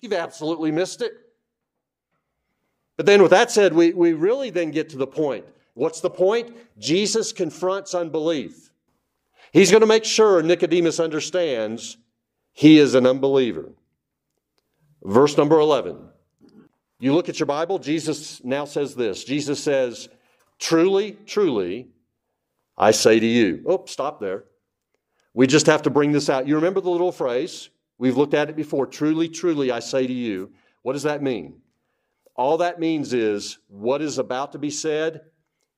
You've 0.00 0.12
absolutely 0.12 0.70
missed 0.70 1.02
it. 1.02 1.12
But 2.96 3.06
then, 3.06 3.22
with 3.22 3.30
that 3.30 3.50
said, 3.50 3.72
we, 3.72 3.92
we 3.92 4.12
really 4.12 4.50
then 4.50 4.70
get 4.70 4.90
to 4.90 4.96
the 4.96 5.06
point. 5.06 5.44
What's 5.74 6.00
the 6.00 6.10
point? 6.10 6.54
Jesus 6.78 7.32
confronts 7.32 7.94
unbelief. 7.94 8.70
He's 9.52 9.70
going 9.70 9.80
to 9.80 9.86
make 9.86 10.04
sure 10.04 10.42
Nicodemus 10.42 11.00
understands 11.00 11.96
he 12.52 12.78
is 12.78 12.94
an 12.94 13.06
unbeliever. 13.06 13.72
Verse 15.02 15.36
number 15.36 15.58
11. 15.58 15.98
You 17.00 17.14
look 17.14 17.28
at 17.28 17.38
your 17.40 17.46
Bible, 17.46 17.78
Jesus 17.78 18.42
now 18.44 18.64
says 18.64 18.94
this 18.94 19.24
Jesus 19.24 19.62
says, 19.62 20.08
Truly, 20.58 21.18
truly, 21.26 21.88
I 22.76 22.90
say 22.90 23.20
to 23.20 23.26
you. 23.26 23.62
Oh, 23.66 23.84
stop 23.86 24.20
there. 24.20 24.44
We 25.32 25.46
just 25.46 25.66
have 25.66 25.82
to 25.82 25.90
bring 25.90 26.12
this 26.12 26.28
out. 26.28 26.46
You 26.46 26.54
remember 26.54 26.80
the 26.80 26.90
little 26.90 27.12
phrase? 27.12 27.70
We've 27.98 28.16
looked 28.16 28.34
at 28.34 28.48
it 28.48 28.56
before. 28.56 28.86
Truly, 28.86 29.28
truly, 29.28 29.70
I 29.70 29.80
say 29.80 30.06
to 30.06 30.12
you. 30.12 30.52
What 30.82 30.92
does 30.92 31.02
that 31.04 31.22
mean? 31.22 31.60
All 32.36 32.58
that 32.58 32.80
means 32.80 33.12
is 33.12 33.58
what 33.68 34.02
is 34.02 34.18
about 34.18 34.52
to 34.52 34.58
be 34.58 34.70
said, 34.70 35.22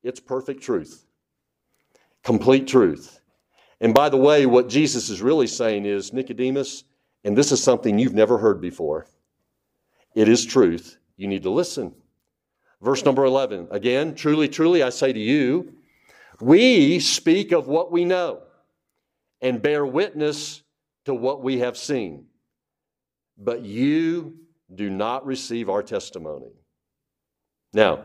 it's 0.02 0.20
perfect 0.20 0.62
truth, 0.62 1.04
complete 2.22 2.66
truth. 2.66 3.20
And 3.80 3.92
by 3.92 4.08
the 4.08 4.16
way, 4.16 4.46
what 4.46 4.68
Jesus 4.68 5.10
is 5.10 5.20
really 5.20 5.46
saying 5.46 5.84
is 5.84 6.14
Nicodemus, 6.14 6.84
and 7.24 7.36
this 7.36 7.52
is 7.52 7.62
something 7.62 7.98
you've 7.98 8.14
never 8.14 8.38
heard 8.38 8.60
before. 8.60 9.06
It 10.14 10.28
is 10.28 10.46
truth. 10.46 10.96
You 11.18 11.28
need 11.28 11.42
to 11.42 11.50
listen. 11.50 11.94
Verse 12.80 13.04
number 13.04 13.24
11 13.24 13.68
again, 13.70 14.14
truly, 14.14 14.48
truly, 14.48 14.82
I 14.82 14.88
say 14.88 15.12
to 15.12 15.18
you, 15.18 15.74
we 16.40 16.98
speak 17.00 17.52
of 17.52 17.68
what 17.68 17.92
we 17.92 18.04
know 18.04 18.42
and 19.40 19.62
bear 19.62 19.84
witness 19.84 20.62
to 21.04 21.14
what 21.14 21.42
we 21.42 21.58
have 21.58 21.76
seen, 21.76 22.26
but 23.38 23.62
you 23.62 24.36
do 24.74 24.90
not 24.90 25.24
receive 25.24 25.68
our 25.68 25.82
testimony. 25.82 26.50
Now, 27.72 28.04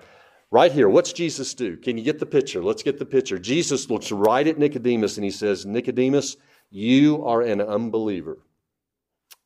right 0.52 0.72
here, 0.72 0.90
what's 0.90 1.14
Jesus 1.14 1.54
do? 1.54 1.78
Can 1.78 1.98
you 1.98 2.04
get 2.04 2.20
the 2.20 2.26
picture? 2.26 2.64
Let's 2.64 2.84
get 2.84 3.00
the 3.00 3.06
picture. 3.06 3.40
Jesus 3.40 3.90
looks 3.90 4.12
right 4.12 4.46
at 4.46 4.60
Nicodemus 4.60 5.18
and 5.18 5.24
he 5.26 5.32
says, 5.32 5.66
Nicodemus, 5.66 6.38
you 6.70 7.26
are 7.26 7.42
an 7.42 7.62
unbeliever. 7.62 8.38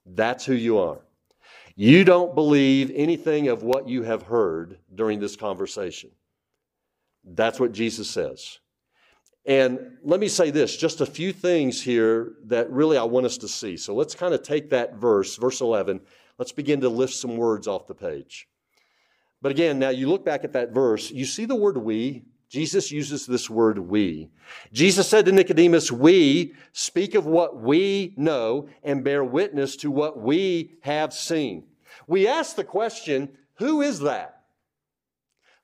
That's 0.05 0.45
who 0.45 0.53
you 0.53 0.77
are. 0.79 0.99
You 1.75 2.03
don't 2.03 2.35
believe 2.35 2.91
anything 2.93 3.49
of 3.49 3.63
what 3.63 3.87
you 3.87 4.03
have 4.03 4.23
heard 4.23 4.79
during 4.93 5.19
this 5.19 5.35
conversation. 5.35 6.11
That's 7.23 7.59
what 7.59 7.71
Jesus 7.71 8.09
says. 8.09 8.59
And 9.45 9.97
let 10.03 10.19
me 10.19 10.27
say 10.27 10.49
this 10.49 10.75
just 10.75 11.01
a 11.01 11.05
few 11.05 11.31
things 11.31 11.81
here 11.81 12.33
that 12.45 12.69
really 12.71 12.97
I 12.97 13.03
want 13.03 13.25
us 13.25 13.37
to 13.39 13.47
see. 13.47 13.77
So 13.77 13.93
let's 13.93 14.15
kind 14.15 14.33
of 14.33 14.41
take 14.41 14.71
that 14.71 14.95
verse, 14.95 15.35
verse 15.35 15.61
11, 15.61 16.01
let's 16.39 16.51
begin 16.51 16.81
to 16.81 16.89
lift 16.89 17.13
some 17.13 17.37
words 17.37 17.67
off 17.67 17.87
the 17.87 17.93
page. 17.93 18.47
But 19.41 19.51
again, 19.51 19.77
now 19.77 19.89
you 19.89 20.09
look 20.09 20.25
back 20.25 20.43
at 20.43 20.53
that 20.53 20.71
verse, 20.71 21.11
you 21.11 21.25
see 21.25 21.45
the 21.45 21.55
word 21.55 21.77
we. 21.77 22.23
Jesus 22.49 22.91
uses 22.91 23.25
this 23.25 23.49
word 23.49 23.77
we. 23.77 24.29
Jesus 24.71 25.07
said 25.07 25.25
to 25.25 25.31
Nicodemus, 25.31 25.91
We 25.91 26.53
speak 26.73 27.15
of 27.15 27.25
what 27.25 27.61
we 27.61 28.13
know 28.17 28.69
and 28.83 29.03
bear 29.03 29.23
witness 29.23 29.75
to 29.77 29.91
what 29.91 30.19
we 30.19 30.75
have 30.81 31.11
seen. 31.11 31.65
We 32.07 32.27
ask 32.27 32.55
the 32.55 32.63
question, 32.63 33.29
Who 33.55 33.81
is 33.81 33.99
that? 34.01 34.43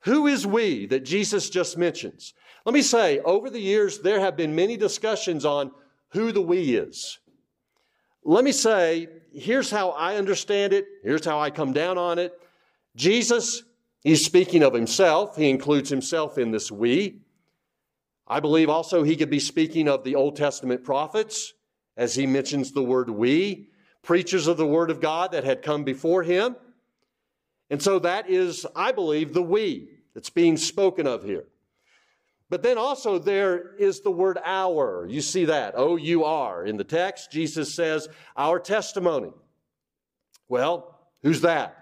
Who 0.01 0.27
is 0.27 0.45
we 0.45 0.87
that 0.87 1.05
Jesus 1.05 1.49
just 1.49 1.77
mentions? 1.77 2.33
Let 2.65 2.73
me 2.73 2.81
say, 2.81 3.19
over 3.19 3.49
the 3.49 3.59
years, 3.59 3.99
there 3.99 4.19
have 4.19 4.37
been 4.37 4.55
many 4.55 4.77
discussions 4.77 5.45
on 5.45 5.71
who 6.09 6.31
the 6.31 6.41
we 6.41 6.75
is. 6.75 7.19
Let 8.23 8.43
me 8.43 8.51
say, 8.51 9.07
here's 9.33 9.71
how 9.71 9.89
I 9.91 10.17
understand 10.17 10.73
it, 10.73 10.85
here's 11.03 11.25
how 11.25 11.39
I 11.39 11.49
come 11.49 11.73
down 11.73 11.97
on 11.97 12.19
it. 12.19 12.33
Jesus, 12.95 13.63
he's 14.03 14.23
speaking 14.25 14.61
of 14.61 14.73
himself, 14.73 15.35
he 15.37 15.49
includes 15.49 15.89
himself 15.89 16.37
in 16.37 16.51
this 16.51 16.71
we. 16.71 17.21
I 18.27 18.39
believe 18.39 18.69
also 18.69 19.03
he 19.03 19.15
could 19.15 19.29
be 19.29 19.39
speaking 19.39 19.87
of 19.87 20.03
the 20.03 20.15
Old 20.15 20.35
Testament 20.35 20.83
prophets, 20.83 21.53
as 21.97 22.15
he 22.15 22.27
mentions 22.27 22.71
the 22.71 22.83
word 22.83 23.09
we, 23.09 23.69
preachers 24.03 24.47
of 24.47 24.57
the 24.57 24.67
Word 24.67 24.89
of 24.89 25.01
God 25.01 25.31
that 25.31 25.43
had 25.43 25.61
come 25.61 25.83
before 25.83 26.23
him. 26.23 26.55
And 27.69 27.81
so 27.81 27.99
that 27.99 28.29
is, 28.29 28.65
I 28.75 28.91
believe, 28.91 29.33
the 29.33 29.41
we 29.41 29.89
that's 30.13 30.29
being 30.29 30.57
spoken 30.57 31.07
of 31.07 31.23
here. 31.23 31.45
But 32.51 32.63
then 32.63 32.77
also 32.77 33.17
there 33.17 33.75
is 33.77 34.01
the 34.01 34.11
word 34.11 34.37
our. 34.43 35.07
You 35.09 35.21
see 35.21 35.45
that, 35.45 35.73
O 35.77 35.95
U 35.95 36.25
R. 36.25 36.65
In 36.65 36.75
the 36.75 36.83
text, 36.83 37.31
Jesus 37.31 37.73
says, 37.73 38.09
our 38.35 38.59
testimony. 38.59 39.31
Well, 40.49 40.99
who's 41.23 41.39
that? 41.41 41.77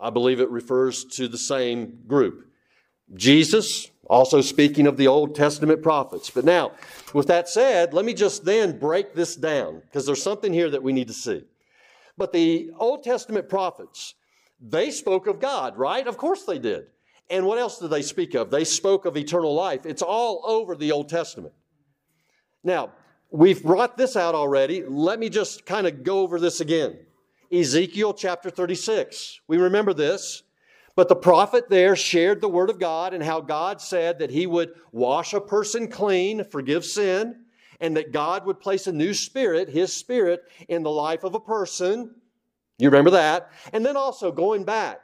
I 0.00 0.10
believe 0.10 0.38
it 0.38 0.50
refers 0.50 1.04
to 1.16 1.26
the 1.26 1.36
same 1.36 1.98
group. 2.06 2.46
Jesus, 3.14 3.90
also 4.06 4.40
speaking 4.40 4.86
of 4.86 4.96
the 4.96 5.08
Old 5.08 5.34
Testament 5.34 5.82
prophets. 5.82 6.30
But 6.30 6.44
now, 6.44 6.72
with 7.12 7.26
that 7.26 7.48
said, 7.48 7.92
let 7.92 8.04
me 8.04 8.14
just 8.14 8.44
then 8.44 8.78
break 8.78 9.14
this 9.14 9.34
down 9.34 9.80
because 9.80 10.06
there's 10.06 10.22
something 10.22 10.52
here 10.52 10.70
that 10.70 10.84
we 10.84 10.92
need 10.92 11.08
to 11.08 11.12
see. 11.12 11.42
But 12.16 12.32
the 12.32 12.70
Old 12.78 13.02
Testament 13.02 13.48
prophets, 13.48 14.14
they 14.60 14.92
spoke 14.92 15.26
of 15.26 15.40
God, 15.40 15.76
right? 15.76 16.06
Of 16.06 16.18
course 16.18 16.44
they 16.44 16.60
did. 16.60 16.86
And 17.32 17.46
what 17.46 17.58
else 17.58 17.78
did 17.78 17.88
they 17.88 18.02
speak 18.02 18.34
of? 18.34 18.50
They 18.50 18.62
spoke 18.62 19.06
of 19.06 19.16
eternal 19.16 19.54
life. 19.54 19.86
It's 19.86 20.02
all 20.02 20.42
over 20.44 20.76
the 20.76 20.92
Old 20.92 21.08
Testament. 21.08 21.54
Now, 22.62 22.92
we've 23.30 23.62
brought 23.62 23.96
this 23.96 24.16
out 24.16 24.34
already. 24.34 24.84
Let 24.86 25.18
me 25.18 25.30
just 25.30 25.64
kind 25.64 25.86
of 25.86 26.04
go 26.04 26.20
over 26.20 26.38
this 26.38 26.60
again. 26.60 26.98
Ezekiel 27.50 28.12
chapter 28.12 28.50
36. 28.50 29.40
We 29.48 29.56
remember 29.56 29.94
this. 29.94 30.42
But 30.94 31.08
the 31.08 31.16
prophet 31.16 31.70
there 31.70 31.96
shared 31.96 32.42
the 32.42 32.50
word 32.50 32.68
of 32.68 32.78
God 32.78 33.14
and 33.14 33.24
how 33.24 33.40
God 33.40 33.80
said 33.80 34.18
that 34.18 34.30
he 34.30 34.46
would 34.46 34.74
wash 34.92 35.32
a 35.32 35.40
person 35.40 35.88
clean, 35.88 36.44
forgive 36.44 36.84
sin, 36.84 37.46
and 37.80 37.96
that 37.96 38.12
God 38.12 38.44
would 38.44 38.60
place 38.60 38.86
a 38.86 38.92
new 38.92 39.14
spirit, 39.14 39.70
his 39.70 39.90
spirit, 39.90 40.42
in 40.68 40.82
the 40.82 40.90
life 40.90 41.24
of 41.24 41.34
a 41.34 41.40
person. 41.40 42.14
You 42.78 42.90
remember 42.90 43.12
that? 43.12 43.52
And 43.72 43.86
then 43.86 43.96
also 43.96 44.30
going 44.30 44.64
back 44.64 45.00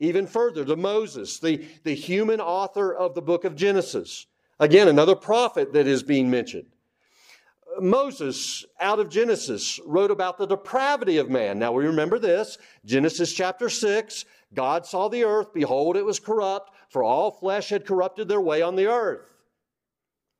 even 0.00 0.26
further 0.26 0.64
to 0.64 0.76
Moses, 0.76 1.38
the, 1.38 1.64
the 1.84 1.94
human 1.94 2.40
author 2.40 2.92
of 2.92 3.14
the 3.14 3.22
book 3.22 3.44
of 3.44 3.54
Genesis. 3.54 4.26
Again, 4.58 4.88
another 4.88 5.14
prophet 5.14 5.72
that 5.74 5.86
is 5.86 6.02
being 6.02 6.30
mentioned. 6.30 6.66
Moses, 7.78 8.64
out 8.80 8.98
of 8.98 9.08
Genesis, 9.08 9.78
wrote 9.86 10.10
about 10.10 10.38
the 10.38 10.46
depravity 10.46 11.18
of 11.18 11.30
man. 11.30 11.58
Now 11.58 11.72
we 11.72 11.86
remember 11.86 12.18
this 12.18 12.58
Genesis 12.84 13.32
chapter 13.32 13.68
6 13.68 14.24
God 14.52 14.84
saw 14.84 15.08
the 15.08 15.22
earth, 15.22 15.54
behold, 15.54 15.96
it 15.96 16.04
was 16.04 16.18
corrupt, 16.18 16.72
for 16.88 17.04
all 17.04 17.30
flesh 17.30 17.68
had 17.68 17.86
corrupted 17.86 18.26
their 18.26 18.40
way 18.40 18.62
on 18.62 18.74
the 18.74 18.88
earth. 18.88 19.20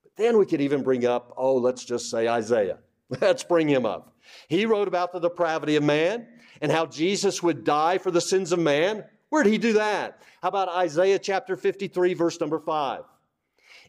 But 0.02 0.16
then 0.16 0.36
we 0.36 0.46
could 0.46 0.60
even 0.60 0.82
bring 0.82 1.06
up, 1.06 1.32
oh, 1.36 1.54
let's 1.54 1.84
just 1.84 2.10
say 2.10 2.26
Isaiah. 2.26 2.78
Let's 3.20 3.42
bring 3.42 3.68
him 3.68 3.86
up. 3.86 4.16
He 4.46 4.66
wrote 4.66 4.86
about 4.86 5.12
the 5.12 5.18
depravity 5.18 5.74
of 5.74 5.82
man 5.82 6.28
and 6.60 6.70
how 6.70 6.86
Jesus 6.86 7.42
would 7.42 7.64
die 7.64 7.98
for 7.98 8.12
the 8.12 8.20
sins 8.20 8.52
of 8.52 8.60
man. 8.60 9.04
Where 9.30 9.42
did 9.42 9.52
he 9.52 9.58
do 9.58 9.72
that? 9.74 10.20
How 10.42 10.48
about 10.48 10.68
Isaiah 10.68 11.18
chapter 11.18 11.56
53, 11.56 12.14
verse 12.14 12.40
number 12.40 12.58
5? 12.58 13.04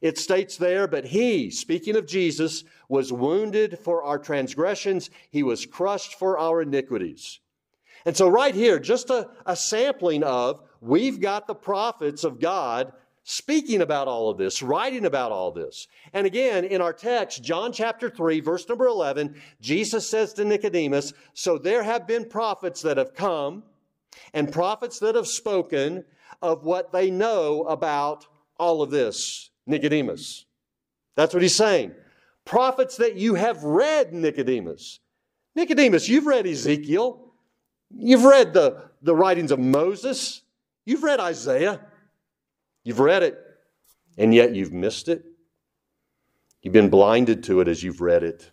It 0.01 0.17
states 0.17 0.57
there, 0.57 0.87
but 0.87 1.05
he, 1.05 1.51
speaking 1.51 1.95
of 1.95 2.07
Jesus, 2.07 2.63
was 2.89 3.13
wounded 3.13 3.77
for 3.79 4.03
our 4.03 4.17
transgressions, 4.17 5.09
he 5.29 5.43
was 5.43 5.65
crushed 5.65 6.17
for 6.17 6.39
our 6.39 6.61
iniquities. 6.61 7.39
And 8.05 8.17
so, 8.17 8.27
right 8.27 8.55
here, 8.55 8.79
just 8.79 9.11
a, 9.11 9.29
a 9.45 9.55
sampling 9.55 10.23
of 10.23 10.61
we've 10.79 11.19
got 11.19 11.45
the 11.45 11.53
prophets 11.53 12.23
of 12.23 12.39
God 12.39 12.93
speaking 13.23 13.81
about 13.81 14.07
all 14.07 14.29
of 14.29 14.39
this, 14.39 14.63
writing 14.63 15.05
about 15.05 15.31
all 15.31 15.51
this. 15.51 15.87
And 16.13 16.25
again, 16.25 16.65
in 16.65 16.81
our 16.81 16.93
text, 16.93 17.43
John 17.43 17.71
chapter 17.71 18.09
3, 18.09 18.39
verse 18.39 18.67
number 18.67 18.87
11, 18.87 19.39
Jesus 19.61 20.09
says 20.09 20.33
to 20.33 20.45
Nicodemus, 20.45 21.13
So 21.33 21.59
there 21.59 21.83
have 21.83 22.07
been 22.07 22.27
prophets 22.27 22.81
that 22.81 22.97
have 22.97 23.13
come 23.13 23.63
and 24.33 24.51
prophets 24.51 24.99
that 24.99 25.15
have 25.15 25.27
spoken 25.27 26.03
of 26.41 26.63
what 26.63 26.91
they 26.91 27.11
know 27.11 27.63
about 27.63 28.25
all 28.57 28.81
of 28.81 28.91
this, 28.91 29.49
Nicodemus. 29.65 30.45
That's 31.15 31.33
what 31.33 31.43
he's 31.43 31.55
saying. 31.55 31.93
Prophets 32.45 32.97
that 32.97 33.15
you 33.15 33.35
have 33.35 33.63
read, 33.63 34.13
Nicodemus. 34.13 34.99
Nicodemus, 35.55 36.09
you've 36.09 36.25
read 36.25 36.47
Ezekiel. 36.47 37.31
You've 37.93 38.23
read 38.23 38.53
the, 38.53 38.89
the 39.01 39.15
writings 39.15 39.51
of 39.51 39.59
Moses, 39.59 40.43
you've 40.85 41.03
read 41.03 41.19
Isaiah, 41.19 41.81
you've 42.83 42.99
read 42.99 43.23
it, 43.23 43.37
and 44.17 44.33
yet 44.33 44.55
you've 44.55 44.73
missed 44.73 45.09
it. 45.09 45.25
You've 46.61 46.73
been 46.73 46.89
blinded 46.89 47.43
to 47.45 47.59
it 47.59 47.67
as 47.67 47.83
you've 47.83 48.01
read 48.01 48.23
it. 48.23 48.51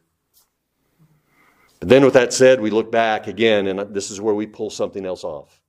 But 1.81 1.89
then, 1.89 2.05
with 2.05 2.15
that 2.15 2.33
said, 2.33 2.61
we 2.61 2.71
look 2.71 2.91
back 2.91 3.27
again, 3.27 3.69
and 3.69 3.95
this 3.95 4.11
is 4.11 4.21
where 4.21 4.35
we 4.35 4.47
pull 4.47 4.71
something 4.71 5.07
else 5.07 5.25
off. 5.25 5.61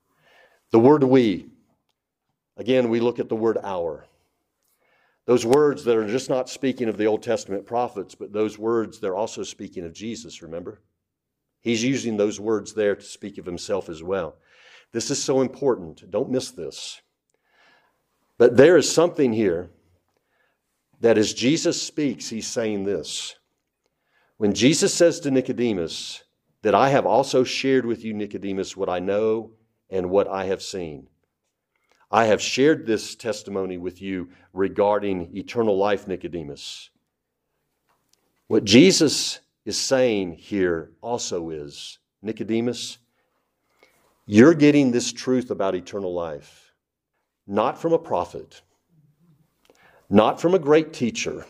The 0.72 0.80
word 0.80 1.04
we. 1.04 1.50
Again, 2.58 2.90
we 2.90 3.00
look 3.00 3.20
at 3.20 3.30
the 3.30 3.36
word 3.36 3.58
our. 3.64 4.06
Those 5.26 5.46
words 5.46 5.84
that 5.84 5.96
are 5.96 6.08
just 6.08 6.30
not 6.30 6.50
speaking 6.50 6.90
of 6.90 6.98
the 6.98 7.06
Old 7.06 7.22
Testament 7.22 7.66
prophets, 7.66 8.16
but 8.16 8.34
those 8.34 8.58
words, 8.58 9.00
they're 9.00 9.16
also 9.16 9.44
speaking 9.44 9.86
of 9.86 9.94
Jesus, 9.94 10.42
remember? 10.42 10.82
He's 11.62 11.84
using 11.84 12.18
those 12.18 12.40
words 12.40 12.74
there 12.74 12.96
to 12.96 13.04
speak 13.04 13.38
of 13.38 13.46
himself 13.46 13.90
as 13.90 14.02
well. 14.02 14.38
This 14.92 15.12
is 15.12 15.24
so 15.24 15.42
important. 15.42 16.10
Don't 16.10 16.32
miss 16.32 16.52
this. 16.52 17.02
But 18.38 18.58
there 18.58 18.78
is 18.78 18.92
something 18.92 19.34
here 19.34 19.70
that 21.02 21.18
as 21.18 21.34
Jesus 21.34 21.82
speaks, 21.82 22.30
he's 22.30 22.48
saying 22.48 22.86
this. 22.86 23.36
When 24.40 24.54
Jesus 24.54 24.94
says 24.94 25.20
to 25.20 25.32
Nicodemus, 25.32 26.24
that 26.62 26.74
I 26.74 26.88
have 26.92 27.06
also 27.06 27.44
shared 27.44 27.86
with 27.86 28.06
you, 28.06 28.14
Nicodemus, 28.14 28.78
what 28.78 28.88
I 28.88 29.00
know 29.00 29.52
and 29.90 30.10
what 30.10 30.30
I 30.30 30.46
have 30.46 30.62
seen. 30.62 31.10
I 32.10 32.24
have 32.24 32.42
shared 32.42 32.86
this 32.86 33.16
testimony 33.16 33.78
with 33.78 34.02
you 34.02 34.30
regarding 34.54 35.36
eternal 35.36 35.78
life, 35.78 36.08
Nicodemus. 36.08 36.90
What 38.48 38.64
Jesus 38.64 39.42
is 39.66 39.78
saying 39.78 40.36
here 40.36 40.92
also 41.02 41.50
is 41.50 42.00
Nicodemus, 42.22 42.98
you're 44.26 44.54
getting 44.54 44.92
this 44.92 45.12
truth 45.12 45.52
about 45.52 45.76
eternal 45.76 46.14
life 46.14 46.72
not 47.46 47.82
from 47.82 47.92
a 47.92 48.00
prophet, 48.00 48.62
not 50.10 50.40
from 50.40 50.54
a 50.54 50.60
great 50.60 50.94
teacher, 50.94 51.46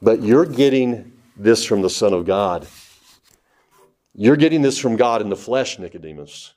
but 0.00 0.22
you're 0.22 0.46
getting 0.46 1.12
this 1.42 1.64
from 1.64 1.82
the 1.82 1.90
Son 1.90 2.12
of 2.12 2.24
God. 2.24 2.66
You're 4.14 4.36
getting 4.36 4.62
this 4.62 4.78
from 4.78 4.96
God 4.96 5.22
in 5.22 5.28
the 5.28 5.36
flesh, 5.36 5.78
Nicodemus. 5.78 6.54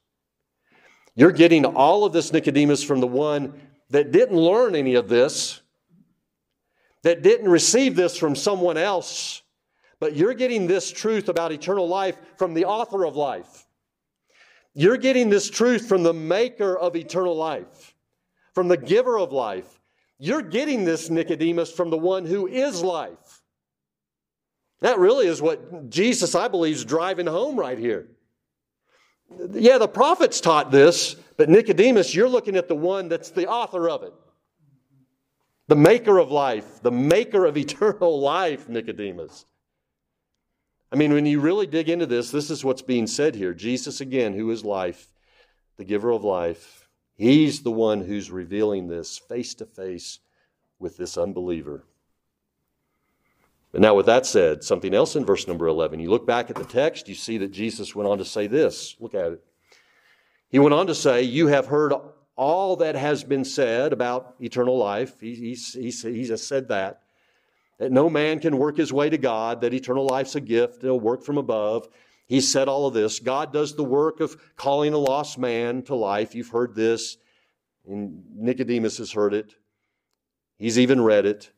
You're 1.15 1.32
getting 1.32 1.63
all 1.63 2.04
of 2.04 2.12
this, 2.12 2.34
Nicodemus, 2.34 2.84
from 2.84 3.00
the 3.00 3.08
one 3.08 3.60
that 3.89 4.12
didn't 4.12 4.38
learn 4.38 4.76
any 4.76 4.95
of 4.95 5.08
this, 5.08 5.62
that 7.04 7.21
didn't 7.21 7.50
receive 7.50 7.95
this 7.95 8.17
from 8.17 8.36
someone 8.36 8.78
else, 8.78 9.41
but 10.00 10.15
you're 10.15 10.34
getting 10.34 10.67
this 10.67 10.91
truth 10.91 11.30
about 11.30 11.52
eternal 11.52 11.88
life 11.88 12.17
from 12.38 12.54
the 12.54 12.65
author 12.65 13.06
of 13.06 13.15
life. 13.15 13.65
You're 14.74 14.98
getting 14.98 15.30
this 15.30 15.50
truth 15.50 15.88
from 15.88 16.04
the 16.04 16.13
maker 16.13 16.78
of 16.78 16.98
eternal 16.98 17.36
life, 17.36 17.95
from 18.54 18.67
the 18.67 18.76
giver 18.76 19.17
of 19.17 19.32
life. 19.32 19.80
You're 20.17 20.41
getting 20.41 20.84
this, 20.84 21.10
Nicodemus, 21.10 21.71
from 21.71 21.89
the 21.89 21.98
one 21.98 22.26
who 22.26 22.48
is 22.48 22.84
life. 22.84 23.41
That 24.82 25.00
really 25.00 25.28
is 25.28 25.42
what 25.42 25.90
Jesus, 25.90 26.36
I 26.36 26.48
believe, 26.48 26.76
is 26.76 26.86
driving 26.86 27.28
home 27.28 27.58
right 27.58 27.78
here. 27.78 28.08
Yeah, 29.52 29.78
the 29.78 29.88
prophets 29.88 30.40
taught 30.40 30.72
this, 30.72 31.16
but 31.38 31.50
Nicodemus, 31.50 32.14
you're 32.14 32.30
looking 32.30 32.56
at 32.56 32.68
the 32.68 32.76
one 32.76 33.10
that's 33.10 33.32
the 33.32 33.48
author 33.48 33.90
of 33.90 34.04
it. 34.04 34.14
The 35.68 35.76
maker 35.76 36.20
of 36.20 36.30
life, 36.30 36.82
the 36.82 36.92
maker 36.92 37.46
of 37.46 37.58
eternal 37.58 38.20
life, 38.20 38.70
Nicodemus. 38.70 39.46
I 40.92 40.96
mean, 40.96 41.14
when 41.14 41.26
you 41.26 41.40
really 41.40 41.66
dig 41.66 41.90
into 41.90 42.06
this, 42.06 42.32
this 42.32 42.50
is 42.50 42.64
what's 42.64 42.82
being 42.82 43.08
said 43.08 43.36
here. 43.36 43.54
Jesus, 43.54 44.02
again, 44.02 44.34
who 44.34 44.52
is 44.52 44.64
life, 44.64 45.08
the 45.78 45.84
giver 45.84 46.12
of 46.12 46.24
life, 46.24 46.88
he's 47.16 47.64
the 47.64 47.72
one 47.72 48.02
who's 48.02 48.30
revealing 48.30 48.88
this 48.88 49.18
face 49.18 49.56
to 49.56 49.66
face 49.66 50.20
with 50.80 50.96
this 50.98 51.18
unbeliever. 51.18 51.84
But 53.76 53.82
now, 53.82 53.94
with 53.94 54.06
that 54.06 54.26
said, 54.26 54.64
something 54.64 54.94
else 54.94 55.18
in 55.18 55.26
verse 55.26 55.50
number 55.50 55.68
11. 55.68 56.00
You 56.00 56.10
look 56.10 56.26
back 56.26 56.50
at 56.50 56.56
the 56.56 56.64
text, 56.64 57.10
you 57.10 57.14
see 57.14 57.38
that 57.40 57.52
Jesus 57.52 57.94
went 57.94 58.08
on 58.08 58.20
to 58.20 58.24
say 58.24 58.48
this. 58.48 58.96
Look 59.02 59.14
at 59.14 59.34
it. 59.34 59.44
He 60.48 60.60
went 60.60 60.74
on 60.74 60.88
to 60.88 60.96
say, 60.96 61.24
You 61.24 61.48
have 61.48 61.66
heard 61.66 61.92
all 62.38 62.78
that 62.78 62.96
has 62.96 63.26
been 63.26 63.44
said 63.44 63.92
about 63.92 64.36
eternal 64.40 64.78
life. 64.78 65.20
He, 65.20 65.36
he, 65.36 65.56
he, 65.56 65.90
he 65.90 66.24
just 66.24 66.48
said 66.48 66.70
that 66.70 67.02
that 67.78 67.92
no 67.92 68.10
man 68.10 68.40
can 68.40 68.58
work 68.58 68.78
his 68.78 68.94
way 68.94 69.10
to 69.10 69.18
God, 69.18 69.60
that 69.60 69.74
eternal 69.74 70.06
life's 70.06 70.36
a 70.36 70.40
gift, 70.40 70.82
it'll 70.82 70.98
work 70.98 71.22
from 71.22 71.38
above. 71.38 71.90
He 72.28 72.40
said 72.40 72.70
all 72.70 72.88
of 72.88 72.94
this. 72.94 73.20
God 73.20 73.52
does 73.52 73.76
the 73.76 73.84
work 73.84 74.22
of 74.22 74.38
calling 74.56 74.94
a 74.94 74.98
lost 74.98 75.38
man 75.38 75.84
to 75.84 75.96
life. 75.96 76.34
You've 76.34 76.48
heard 76.48 76.76
this, 76.76 77.18
and 77.86 78.24
Nicodemus 78.38 79.00
has 79.00 79.12
heard 79.12 79.34
it. 79.34 79.54
He's 80.58 80.80
even 80.80 81.02
read 81.02 81.26
it. 81.26 81.52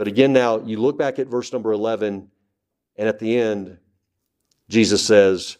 But 0.00 0.08
again, 0.08 0.32
now 0.32 0.60
you 0.60 0.78
look 0.78 0.96
back 0.96 1.18
at 1.18 1.26
verse 1.26 1.52
number 1.52 1.72
11, 1.72 2.30
and 2.96 3.06
at 3.06 3.18
the 3.18 3.36
end, 3.36 3.76
Jesus 4.70 5.04
says, 5.04 5.58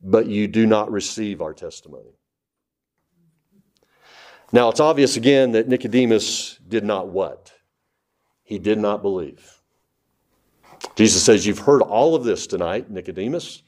But 0.00 0.26
you 0.26 0.48
do 0.48 0.64
not 0.64 0.90
receive 0.90 1.42
our 1.42 1.52
testimony. 1.52 2.16
Now, 4.52 4.70
it's 4.70 4.80
obvious 4.80 5.18
again 5.18 5.52
that 5.52 5.68
Nicodemus 5.68 6.58
did 6.66 6.82
not 6.82 7.08
what? 7.08 7.52
he 8.52 8.58
did 8.58 8.78
not 8.78 9.00
believe. 9.02 9.62
Jesus 10.94 11.22
says, 11.22 11.46
You've 11.46 11.58
heard 11.58 11.80
all 11.82 12.14
of 12.14 12.24
this 12.24 12.46
tonight, 12.46 12.90
Nicodemus, 12.90 13.62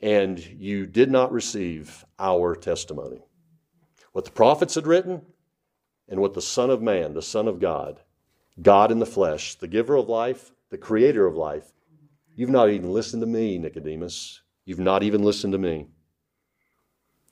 and 0.00 0.38
you 0.38 0.86
did 0.86 1.10
not 1.10 1.32
receive 1.32 2.04
our 2.18 2.54
testimony. 2.54 3.22
What 4.12 4.24
the 4.24 4.32
prophets 4.32 4.74
had 4.74 4.86
written 4.86 5.22
and 6.08 6.20
what 6.20 6.34
the 6.34 6.42
Son 6.42 6.70
of 6.70 6.82
Man, 6.82 7.14
the 7.14 7.22
Son 7.22 7.48
of 7.48 7.60
God, 7.60 8.00
God 8.60 8.90
in 8.90 8.98
the 8.98 9.06
flesh, 9.06 9.54
the 9.56 9.68
giver 9.68 9.96
of 9.96 10.08
life, 10.08 10.52
the 10.70 10.78
creator 10.78 11.26
of 11.26 11.36
life, 11.36 11.72
you've 12.34 12.50
not 12.50 12.70
even 12.70 12.92
listened 12.92 13.22
to 13.22 13.26
me, 13.26 13.58
Nicodemus. 13.58 14.40
You've 14.64 14.80
not 14.80 15.02
even 15.02 15.22
listened 15.22 15.52
to 15.52 15.58
me. 15.58 15.86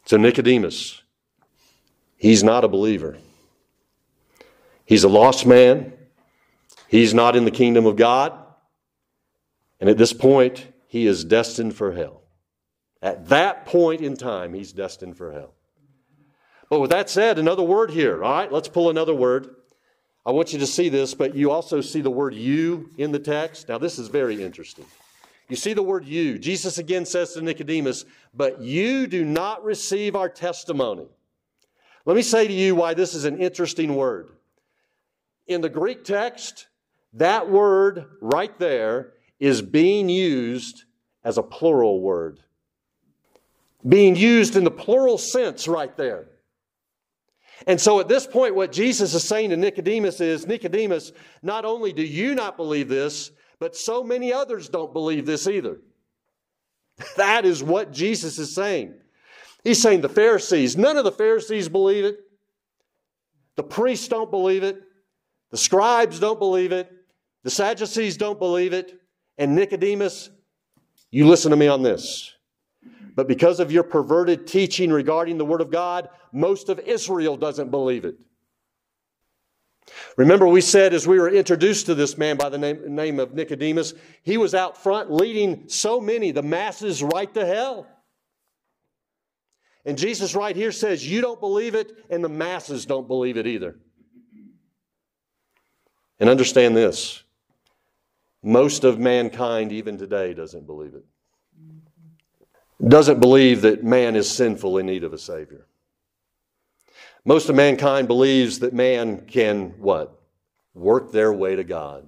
So, 0.06 0.16
Nicodemus, 0.16 1.02
he's 2.16 2.44
not 2.44 2.64
a 2.64 2.68
believer. 2.68 3.16
He's 4.84 5.04
a 5.04 5.08
lost 5.08 5.46
man. 5.46 5.92
He's 6.88 7.14
not 7.14 7.37
in 7.37 7.44
the 7.44 7.50
kingdom 7.50 7.87
of 7.87 7.96
God. 7.96 8.38
And 9.80 9.90
at 9.90 9.98
this 9.98 10.12
point, 10.12 10.66
he 10.87 11.06
is 11.06 11.24
destined 11.24 11.74
for 11.74 11.92
hell. 11.92 12.22
At 13.02 13.28
that 13.28 13.66
point 13.66 14.00
in 14.00 14.16
time, 14.16 14.54
he's 14.54 14.72
destined 14.72 15.16
for 15.16 15.32
hell. 15.32 15.54
But 16.70 16.80
with 16.80 16.90
that 16.90 17.10
said, 17.10 17.38
another 17.38 17.62
word 17.62 17.90
here. 17.90 18.22
All 18.22 18.32
right, 18.32 18.52
let's 18.52 18.68
pull 18.68 18.90
another 18.90 19.14
word. 19.14 19.54
I 20.26 20.30
want 20.30 20.52
you 20.52 20.58
to 20.58 20.66
see 20.66 20.88
this, 20.88 21.12
but 21.14 21.34
you 21.34 21.50
also 21.50 21.80
see 21.80 22.00
the 22.00 22.10
word 22.10 22.34
you 22.34 22.88
in 22.96 23.12
the 23.12 23.18
text. 23.18 23.68
Now, 23.68 23.78
this 23.78 23.98
is 23.98 24.08
very 24.08 24.42
interesting. 24.42 24.87
You 25.48 25.56
see 25.56 25.74
the 25.74 25.82
word 25.82 26.06
you. 26.06 26.38
Jesus 26.38 26.78
again 26.78 27.04
says 27.04 27.34
to 27.34 27.42
Nicodemus, 27.42 28.06
But 28.32 28.60
you 28.60 29.06
do 29.06 29.24
not 29.24 29.62
receive 29.64 30.16
our 30.16 30.30
testimony. 30.30 31.06
Let 32.06 32.16
me 32.16 32.22
say 32.22 32.46
to 32.46 32.52
you 32.52 32.74
why 32.74 32.94
this 32.94 33.14
is 33.14 33.26
an 33.26 33.38
interesting 33.38 33.94
word. 33.94 34.30
In 35.46 35.60
the 35.60 35.68
Greek 35.68 36.04
text, 36.04 36.68
that 37.14 37.50
word 37.50 38.06
right 38.20 38.58
there 38.58 39.12
is 39.38 39.60
being 39.60 40.08
used 40.08 40.84
as 41.22 41.37
a 41.37 41.42
plural 41.42 42.00
word. 42.00 42.40
Being 43.87 44.16
used 44.16 44.56
in 44.56 44.64
the 44.64 44.70
plural 44.70 45.18
sense 45.18 45.68
right 45.68 45.94
there. 45.98 46.28
And 47.66 47.81
so 47.81 47.98
at 48.00 48.09
this 48.09 48.27
point, 48.27 48.55
what 48.55 48.72
Jesus 48.72 49.14
is 49.14 49.24
saying 49.24 49.50
to 49.50 49.57
Nicodemus 49.57 50.20
is 50.20 50.46
Nicodemus, 50.46 51.12
not 51.42 51.64
only 51.64 51.92
do 51.92 52.03
you 52.03 52.35
not 52.35 52.57
believe 52.57 52.88
this, 52.88 53.31
but 53.59 53.74
so 53.74 54.05
many 54.05 54.33
others 54.33 54.68
don't 54.68 54.92
believe 54.92 55.27
this 55.27 55.46
either. 55.46 55.79
That 57.16 57.44
is 57.44 57.61
what 57.62 57.92
Jesus 57.92 58.38
is 58.38 58.55
saying. 58.55 58.94
He's 59.64 59.83
saying 59.83 60.03
the 60.03 60.09
Pharisees, 60.09 60.77
none 60.77 60.96
of 60.96 61.05
the 61.05 61.11
Pharisees 61.11 61.68
believe 61.68 62.05
it. 62.05 62.18
The 63.57 63.62
priests 63.62 64.07
don't 64.07 64.31
believe 64.31 64.62
it. 64.62 64.81
The 65.50 65.57
scribes 65.57 66.20
don't 66.20 66.38
believe 66.38 66.70
it. 66.70 66.90
The 67.42 67.50
Sadducees 67.50 68.16
don't 68.16 68.38
believe 68.38 68.72
it. 68.72 69.00
And 69.38 69.55
Nicodemus, 69.55 70.31
you 71.11 71.27
listen 71.27 71.50
to 71.50 71.57
me 71.57 71.68
on 71.68 71.83
this. 71.83 72.34
But 73.14 73.29
because 73.29 73.61
of 73.61 73.70
your 73.70 73.85
perverted 73.85 74.46
teaching 74.46 74.90
regarding 74.90 75.38
the 75.38 75.44
Word 75.44 75.61
of 75.61 75.70
God, 75.70 76.09
most 76.33 76.68
of 76.68 76.81
Israel 76.81 77.37
doesn't 77.37 77.70
believe 77.70 78.05
it. 78.05 78.16
Remember, 80.16 80.46
we 80.46 80.61
said 80.61 80.94
as 80.94 81.07
we 81.07 81.18
were 81.18 81.29
introduced 81.29 81.87
to 81.87 81.94
this 81.94 82.16
man 82.16 82.37
by 82.37 82.48
the 82.48 82.59
name, 82.59 82.94
name 82.94 83.20
of 83.20 83.35
Nicodemus, 83.35 83.94
he 84.22 84.37
was 84.37 84.55
out 84.55 84.83
front 84.83 85.12
leading 85.12 85.68
so 85.68 86.00
many, 86.00 86.31
the 86.31 86.42
masses, 86.42 87.03
right 87.03 87.33
to 87.35 87.44
hell. 87.44 87.87
And 89.85 89.98
Jesus, 89.98 90.35
right 90.35 90.57
here, 90.57 90.72
says, 90.72 91.09
You 91.09 91.20
don't 91.20 91.40
believe 91.40 91.74
it, 91.74 91.92
and 92.09 92.24
the 92.24 92.29
masses 92.29 92.87
don't 92.87 93.07
believe 93.07 93.37
it 93.37 93.46
either. 93.46 93.77
And 96.18 96.31
understand 96.31 96.77
this 96.77 97.22
most 98.42 98.85
of 98.85 98.98
mankind, 98.98 99.72
even 99.72 99.98
today, 99.98 100.33
doesn't 100.35 100.66
believe 100.66 100.94
it. 100.94 101.05
Doesn't 102.87 103.20
believe 103.20 103.62
that 103.62 103.83
man 103.83 104.14
is 104.14 104.31
sinful 104.31 104.79
in 104.79 104.87
need 104.87 105.05
of 105.05 105.12
a 105.12 105.18
Savior. 105.18 105.66
Most 107.25 107.49
of 107.49 107.57
mankind 107.57 108.09
believes 108.09 108.59
that 108.59 108.75
man 108.75 109.25
can 109.27 109.70
what? 109.79 110.20
Work 110.75 111.12
their 111.12 111.33
way 111.33 111.57
to 111.57 111.64
God, 111.64 112.07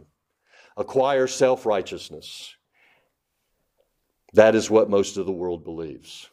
acquire 0.77 1.27
self 1.27 1.65
righteousness. 1.65 2.55
That 4.35 4.55
is 4.55 4.69
what 4.69 4.91
most 4.91 5.17
of 5.17 5.25
the 5.25 5.33
world 5.33 5.65
believes. 5.65 6.29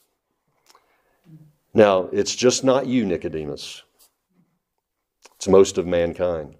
Now, 1.73 2.09
it's 2.11 2.35
just 2.35 2.63
not 2.63 2.85
you, 2.85 3.05
Nicodemus, 3.05 3.83
it's 5.35 5.47
most 5.47 5.77
of 5.77 5.87
mankind. 5.87 6.55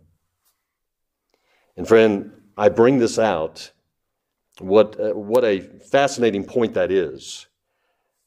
And 1.75 1.87
friend, 1.87 2.31
I 2.57 2.69
bring 2.69 2.99
this 2.99 3.19
out. 3.19 3.71
What, 4.59 4.99
uh, 4.99 5.13
what 5.13 5.43
a 5.43 5.59
fascinating 5.59 6.43
point 6.43 6.75
that 6.75 6.91
is. 6.91 7.47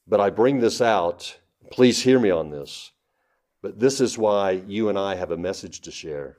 But 0.06 0.20
I 0.20 0.30
bring 0.30 0.60
this 0.60 0.80
out. 0.80 1.38
Please 1.70 2.02
hear 2.02 2.18
me 2.18 2.30
on 2.30 2.50
this 2.50 2.92
but 3.66 3.80
this 3.80 4.00
is 4.00 4.16
why 4.16 4.62
you 4.68 4.90
and 4.90 4.96
I 4.96 5.16
have 5.16 5.32
a 5.32 5.36
message 5.36 5.80
to 5.80 5.90
share. 5.90 6.38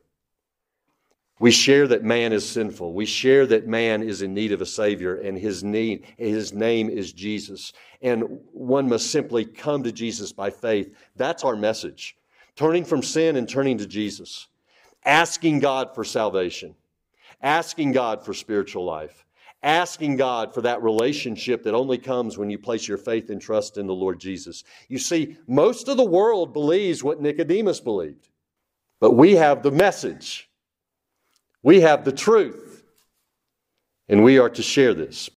We 1.41 1.51
share 1.51 1.85
that 1.89 2.01
man 2.01 2.31
is 2.31 2.47
sinful. 2.47 2.93
We 2.93 3.05
share 3.05 3.45
that 3.47 3.67
man 3.67 4.01
is 4.01 4.21
in 4.21 4.33
need 4.33 4.53
of 4.53 4.61
a 4.61 4.65
Savior, 4.65 5.15
and 5.15 5.37
his, 5.37 5.61
need, 5.61 6.05
his 6.17 6.53
name 6.53 6.89
is 6.89 7.11
Jesus. 7.11 7.73
And 8.01 8.39
one 8.53 8.87
must 8.87 9.11
simply 9.11 9.43
come 9.43 9.83
to 9.83 9.91
Jesus 9.91 10.31
by 10.31 10.51
faith. 10.51 10.95
That's 11.17 11.43
our 11.43 11.57
message. 11.57 12.15
Turning 12.55 12.85
from 12.85 13.03
sin 13.03 13.35
and 13.35 13.49
turning 13.49 13.77
to 13.79 13.85
Jesus. 13.85 14.47
Asking 15.03 15.59
God 15.59 15.93
for 15.93 16.05
salvation. 16.05 16.75
Asking 17.41 17.91
God 17.91 18.23
for 18.23 18.33
spiritual 18.33 18.85
life 18.85 19.25
asking 19.63 20.17
God 20.17 20.53
for 20.53 20.61
that 20.61 20.83
relationship 20.83 21.63
that 21.63 21.73
only 21.73 21.97
comes 21.97 22.37
when 22.37 22.49
you 22.49 22.57
place 22.57 22.87
your 22.87 22.97
faith 22.97 23.29
and 23.29 23.41
trust 23.41 23.77
in 23.77 23.87
the 23.87 23.93
Lord 23.93 24.19
Jesus. 24.19 24.63
You 24.87 24.99
see, 24.99 25.37
most 25.47 25.87
of 25.87 25.97
the 25.97 26.05
world 26.05 26.53
believes 26.53 27.03
what 27.03 27.21
Nicodemus 27.21 27.79
believed, 27.79 28.29
but 28.99 29.11
we 29.11 29.33
have 29.33 29.63
the 29.63 29.71
message, 29.71 30.49
we 31.63 31.81
have 31.81 32.05
the 32.05 32.11
truth, 32.11 32.83
and 34.07 34.23
we 34.23 34.39
are 34.39 34.49
to 34.49 34.63
share 34.63 34.93
this. 34.93 35.29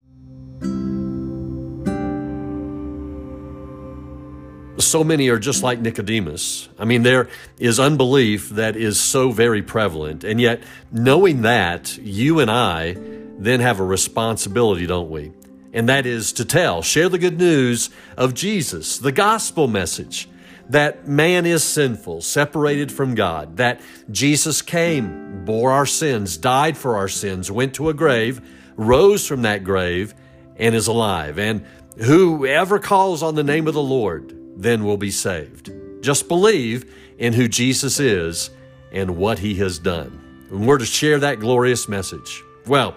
so 4.80 5.04
many 5.04 5.28
are 5.28 5.38
just 5.38 5.62
like 5.62 5.80
Nicodemus. 5.80 6.68
I 6.78 6.84
mean, 6.84 7.02
there 7.02 7.28
is 7.58 7.78
unbelief 7.78 8.50
that 8.50 8.76
is 8.76 8.98
so 8.98 9.30
very 9.32 9.62
prevalent. 9.62 10.24
And 10.24 10.40
yet, 10.40 10.62
knowing 10.90 11.42
that, 11.42 11.98
you 11.98 12.40
and 12.40 12.50
I 12.50 12.96
then 13.38 13.60
have 13.60 13.80
a 13.80 13.84
responsibility, 13.84 14.86
don't 14.86 15.10
we? 15.10 15.32
And 15.72 15.88
that 15.88 16.06
is 16.06 16.32
to 16.34 16.44
tell, 16.44 16.82
share 16.82 17.08
the 17.08 17.18
good 17.18 17.38
news 17.38 17.90
of 18.16 18.34
Jesus, 18.34 18.98
the 18.98 19.12
gospel 19.12 19.68
message 19.68 20.28
that 20.68 21.08
man 21.08 21.46
is 21.46 21.64
sinful, 21.64 22.20
separated 22.20 22.92
from 22.92 23.14
God, 23.14 23.56
that 23.56 23.80
Jesus 24.10 24.60
came, 24.60 25.44
bore 25.44 25.72
our 25.72 25.86
sins, 25.86 26.36
died 26.36 26.76
for 26.76 26.96
our 26.96 27.08
sins, 27.08 27.50
went 27.50 27.74
to 27.74 27.88
a 27.88 27.94
grave, 27.94 28.40
rose 28.76 29.26
from 29.26 29.42
that 29.42 29.64
grave, 29.64 30.14
and 30.56 30.74
is 30.74 30.86
alive. 30.86 31.38
And 31.38 31.64
whoever 31.96 32.78
calls 32.78 33.22
on 33.22 33.34
the 33.34 33.44
name 33.44 33.66
of 33.66 33.74
the 33.74 33.82
Lord 33.82 34.34
then 34.56 34.84
will 34.84 34.98
be 34.98 35.10
saved. 35.10 35.72
Just 36.02 36.28
believe 36.28 36.94
in 37.18 37.32
who 37.32 37.48
Jesus 37.48 37.98
is 37.98 38.50
and 38.92 39.16
what 39.16 39.38
he 39.38 39.54
has 39.56 39.78
done. 39.78 40.46
And 40.50 40.66
we're 40.66 40.78
to 40.78 40.86
share 40.86 41.18
that 41.20 41.40
glorious 41.40 41.88
message. 41.88 42.42
Well, 42.66 42.94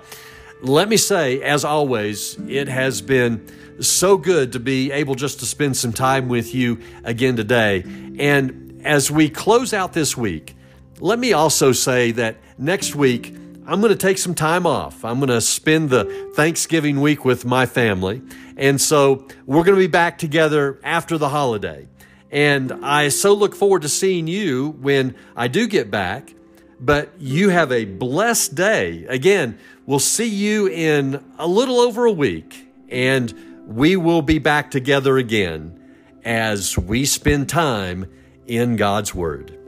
let 0.62 0.88
me 0.90 0.98
say, 0.98 1.42
as 1.42 1.66
always, 1.66 2.38
it 2.48 2.68
has 2.68 3.02
been 3.02 3.46
so 3.80 4.18
good 4.18 4.54
to 4.54 4.60
be 4.60 4.92
able 4.92 5.16
just 5.16 5.40
to 5.40 5.46
spend 5.46 5.76
some 5.76 5.92
time 5.92 6.30
with 6.30 6.54
you 6.54 6.80
again 7.04 7.36
today. 7.36 7.84
And 8.20 8.82
as 8.84 9.10
we 9.10 9.30
close 9.30 9.74
out 9.74 9.94
this 9.94 10.16
week, 10.16 10.56
let 11.00 11.18
me 11.18 11.34
also 11.34 11.72
say 11.72 12.12
that 12.12 12.38
next 12.58 12.96
week, 12.96 13.36
I'm 13.66 13.80
going 13.80 13.92
to 13.92 13.98
take 13.98 14.18
some 14.18 14.36
time 14.36 14.68
off. 14.68 15.04
I'm 15.04 15.20
going 15.20 15.30
to 15.30 15.42
spend 15.42 15.90
the 15.90 16.32
Thanksgiving 16.36 17.02
week 17.02 17.26
with 17.26 17.46
my 17.46 17.66
family. 17.66 18.22
And 18.58 18.80
so 18.80 19.28
we're 19.46 19.64
going 19.64 19.76
to 19.76 19.82
be 19.82 19.88
back 19.88 20.18
together 20.18 20.80
after 20.84 21.18
the 21.18 21.30
holiday. 21.30 21.88
And 22.30 22.72
I 22.84 23.10
so 23.10 23.34
look 23.34 23.56
forward 23.56 23.82
to 23.82 23.90
seeing 23.90 24.28
you 24.28 24.70
when 24.80 25.16
I 25.36 25.48
do 25.48 25.68
get 25.68 25.90
back. 25.90 26.34
But 26.82 27.14
you 27.20 27.50
have 27.50 27.72
a 27.72 27.86
blessed 27.86 28.56
day. 28.56 29.06
Again, 29.06 29.60
we'll 29.86 30.00
see 30.00 30.28
you 30.28 30.68
in 30.68 31.24
a 31.38 31.48
little 31.48 31.80
over 31.80 32.06
a 32.06 32.12
week, 32.12 32.68
and 32.90 33.34
we 33.68 33.96
will 33.96 34.24
be 34.24 34.40
back 34.40 34.72
together 34.72 35.18
again 35.18 35.80
as 36.26 36.78
we 36.78 37.06
spend 37.06 37.50
time 37.50 38.08
in 38.48 38.76
God's 38.78 39.14
Word. 39.14 39.61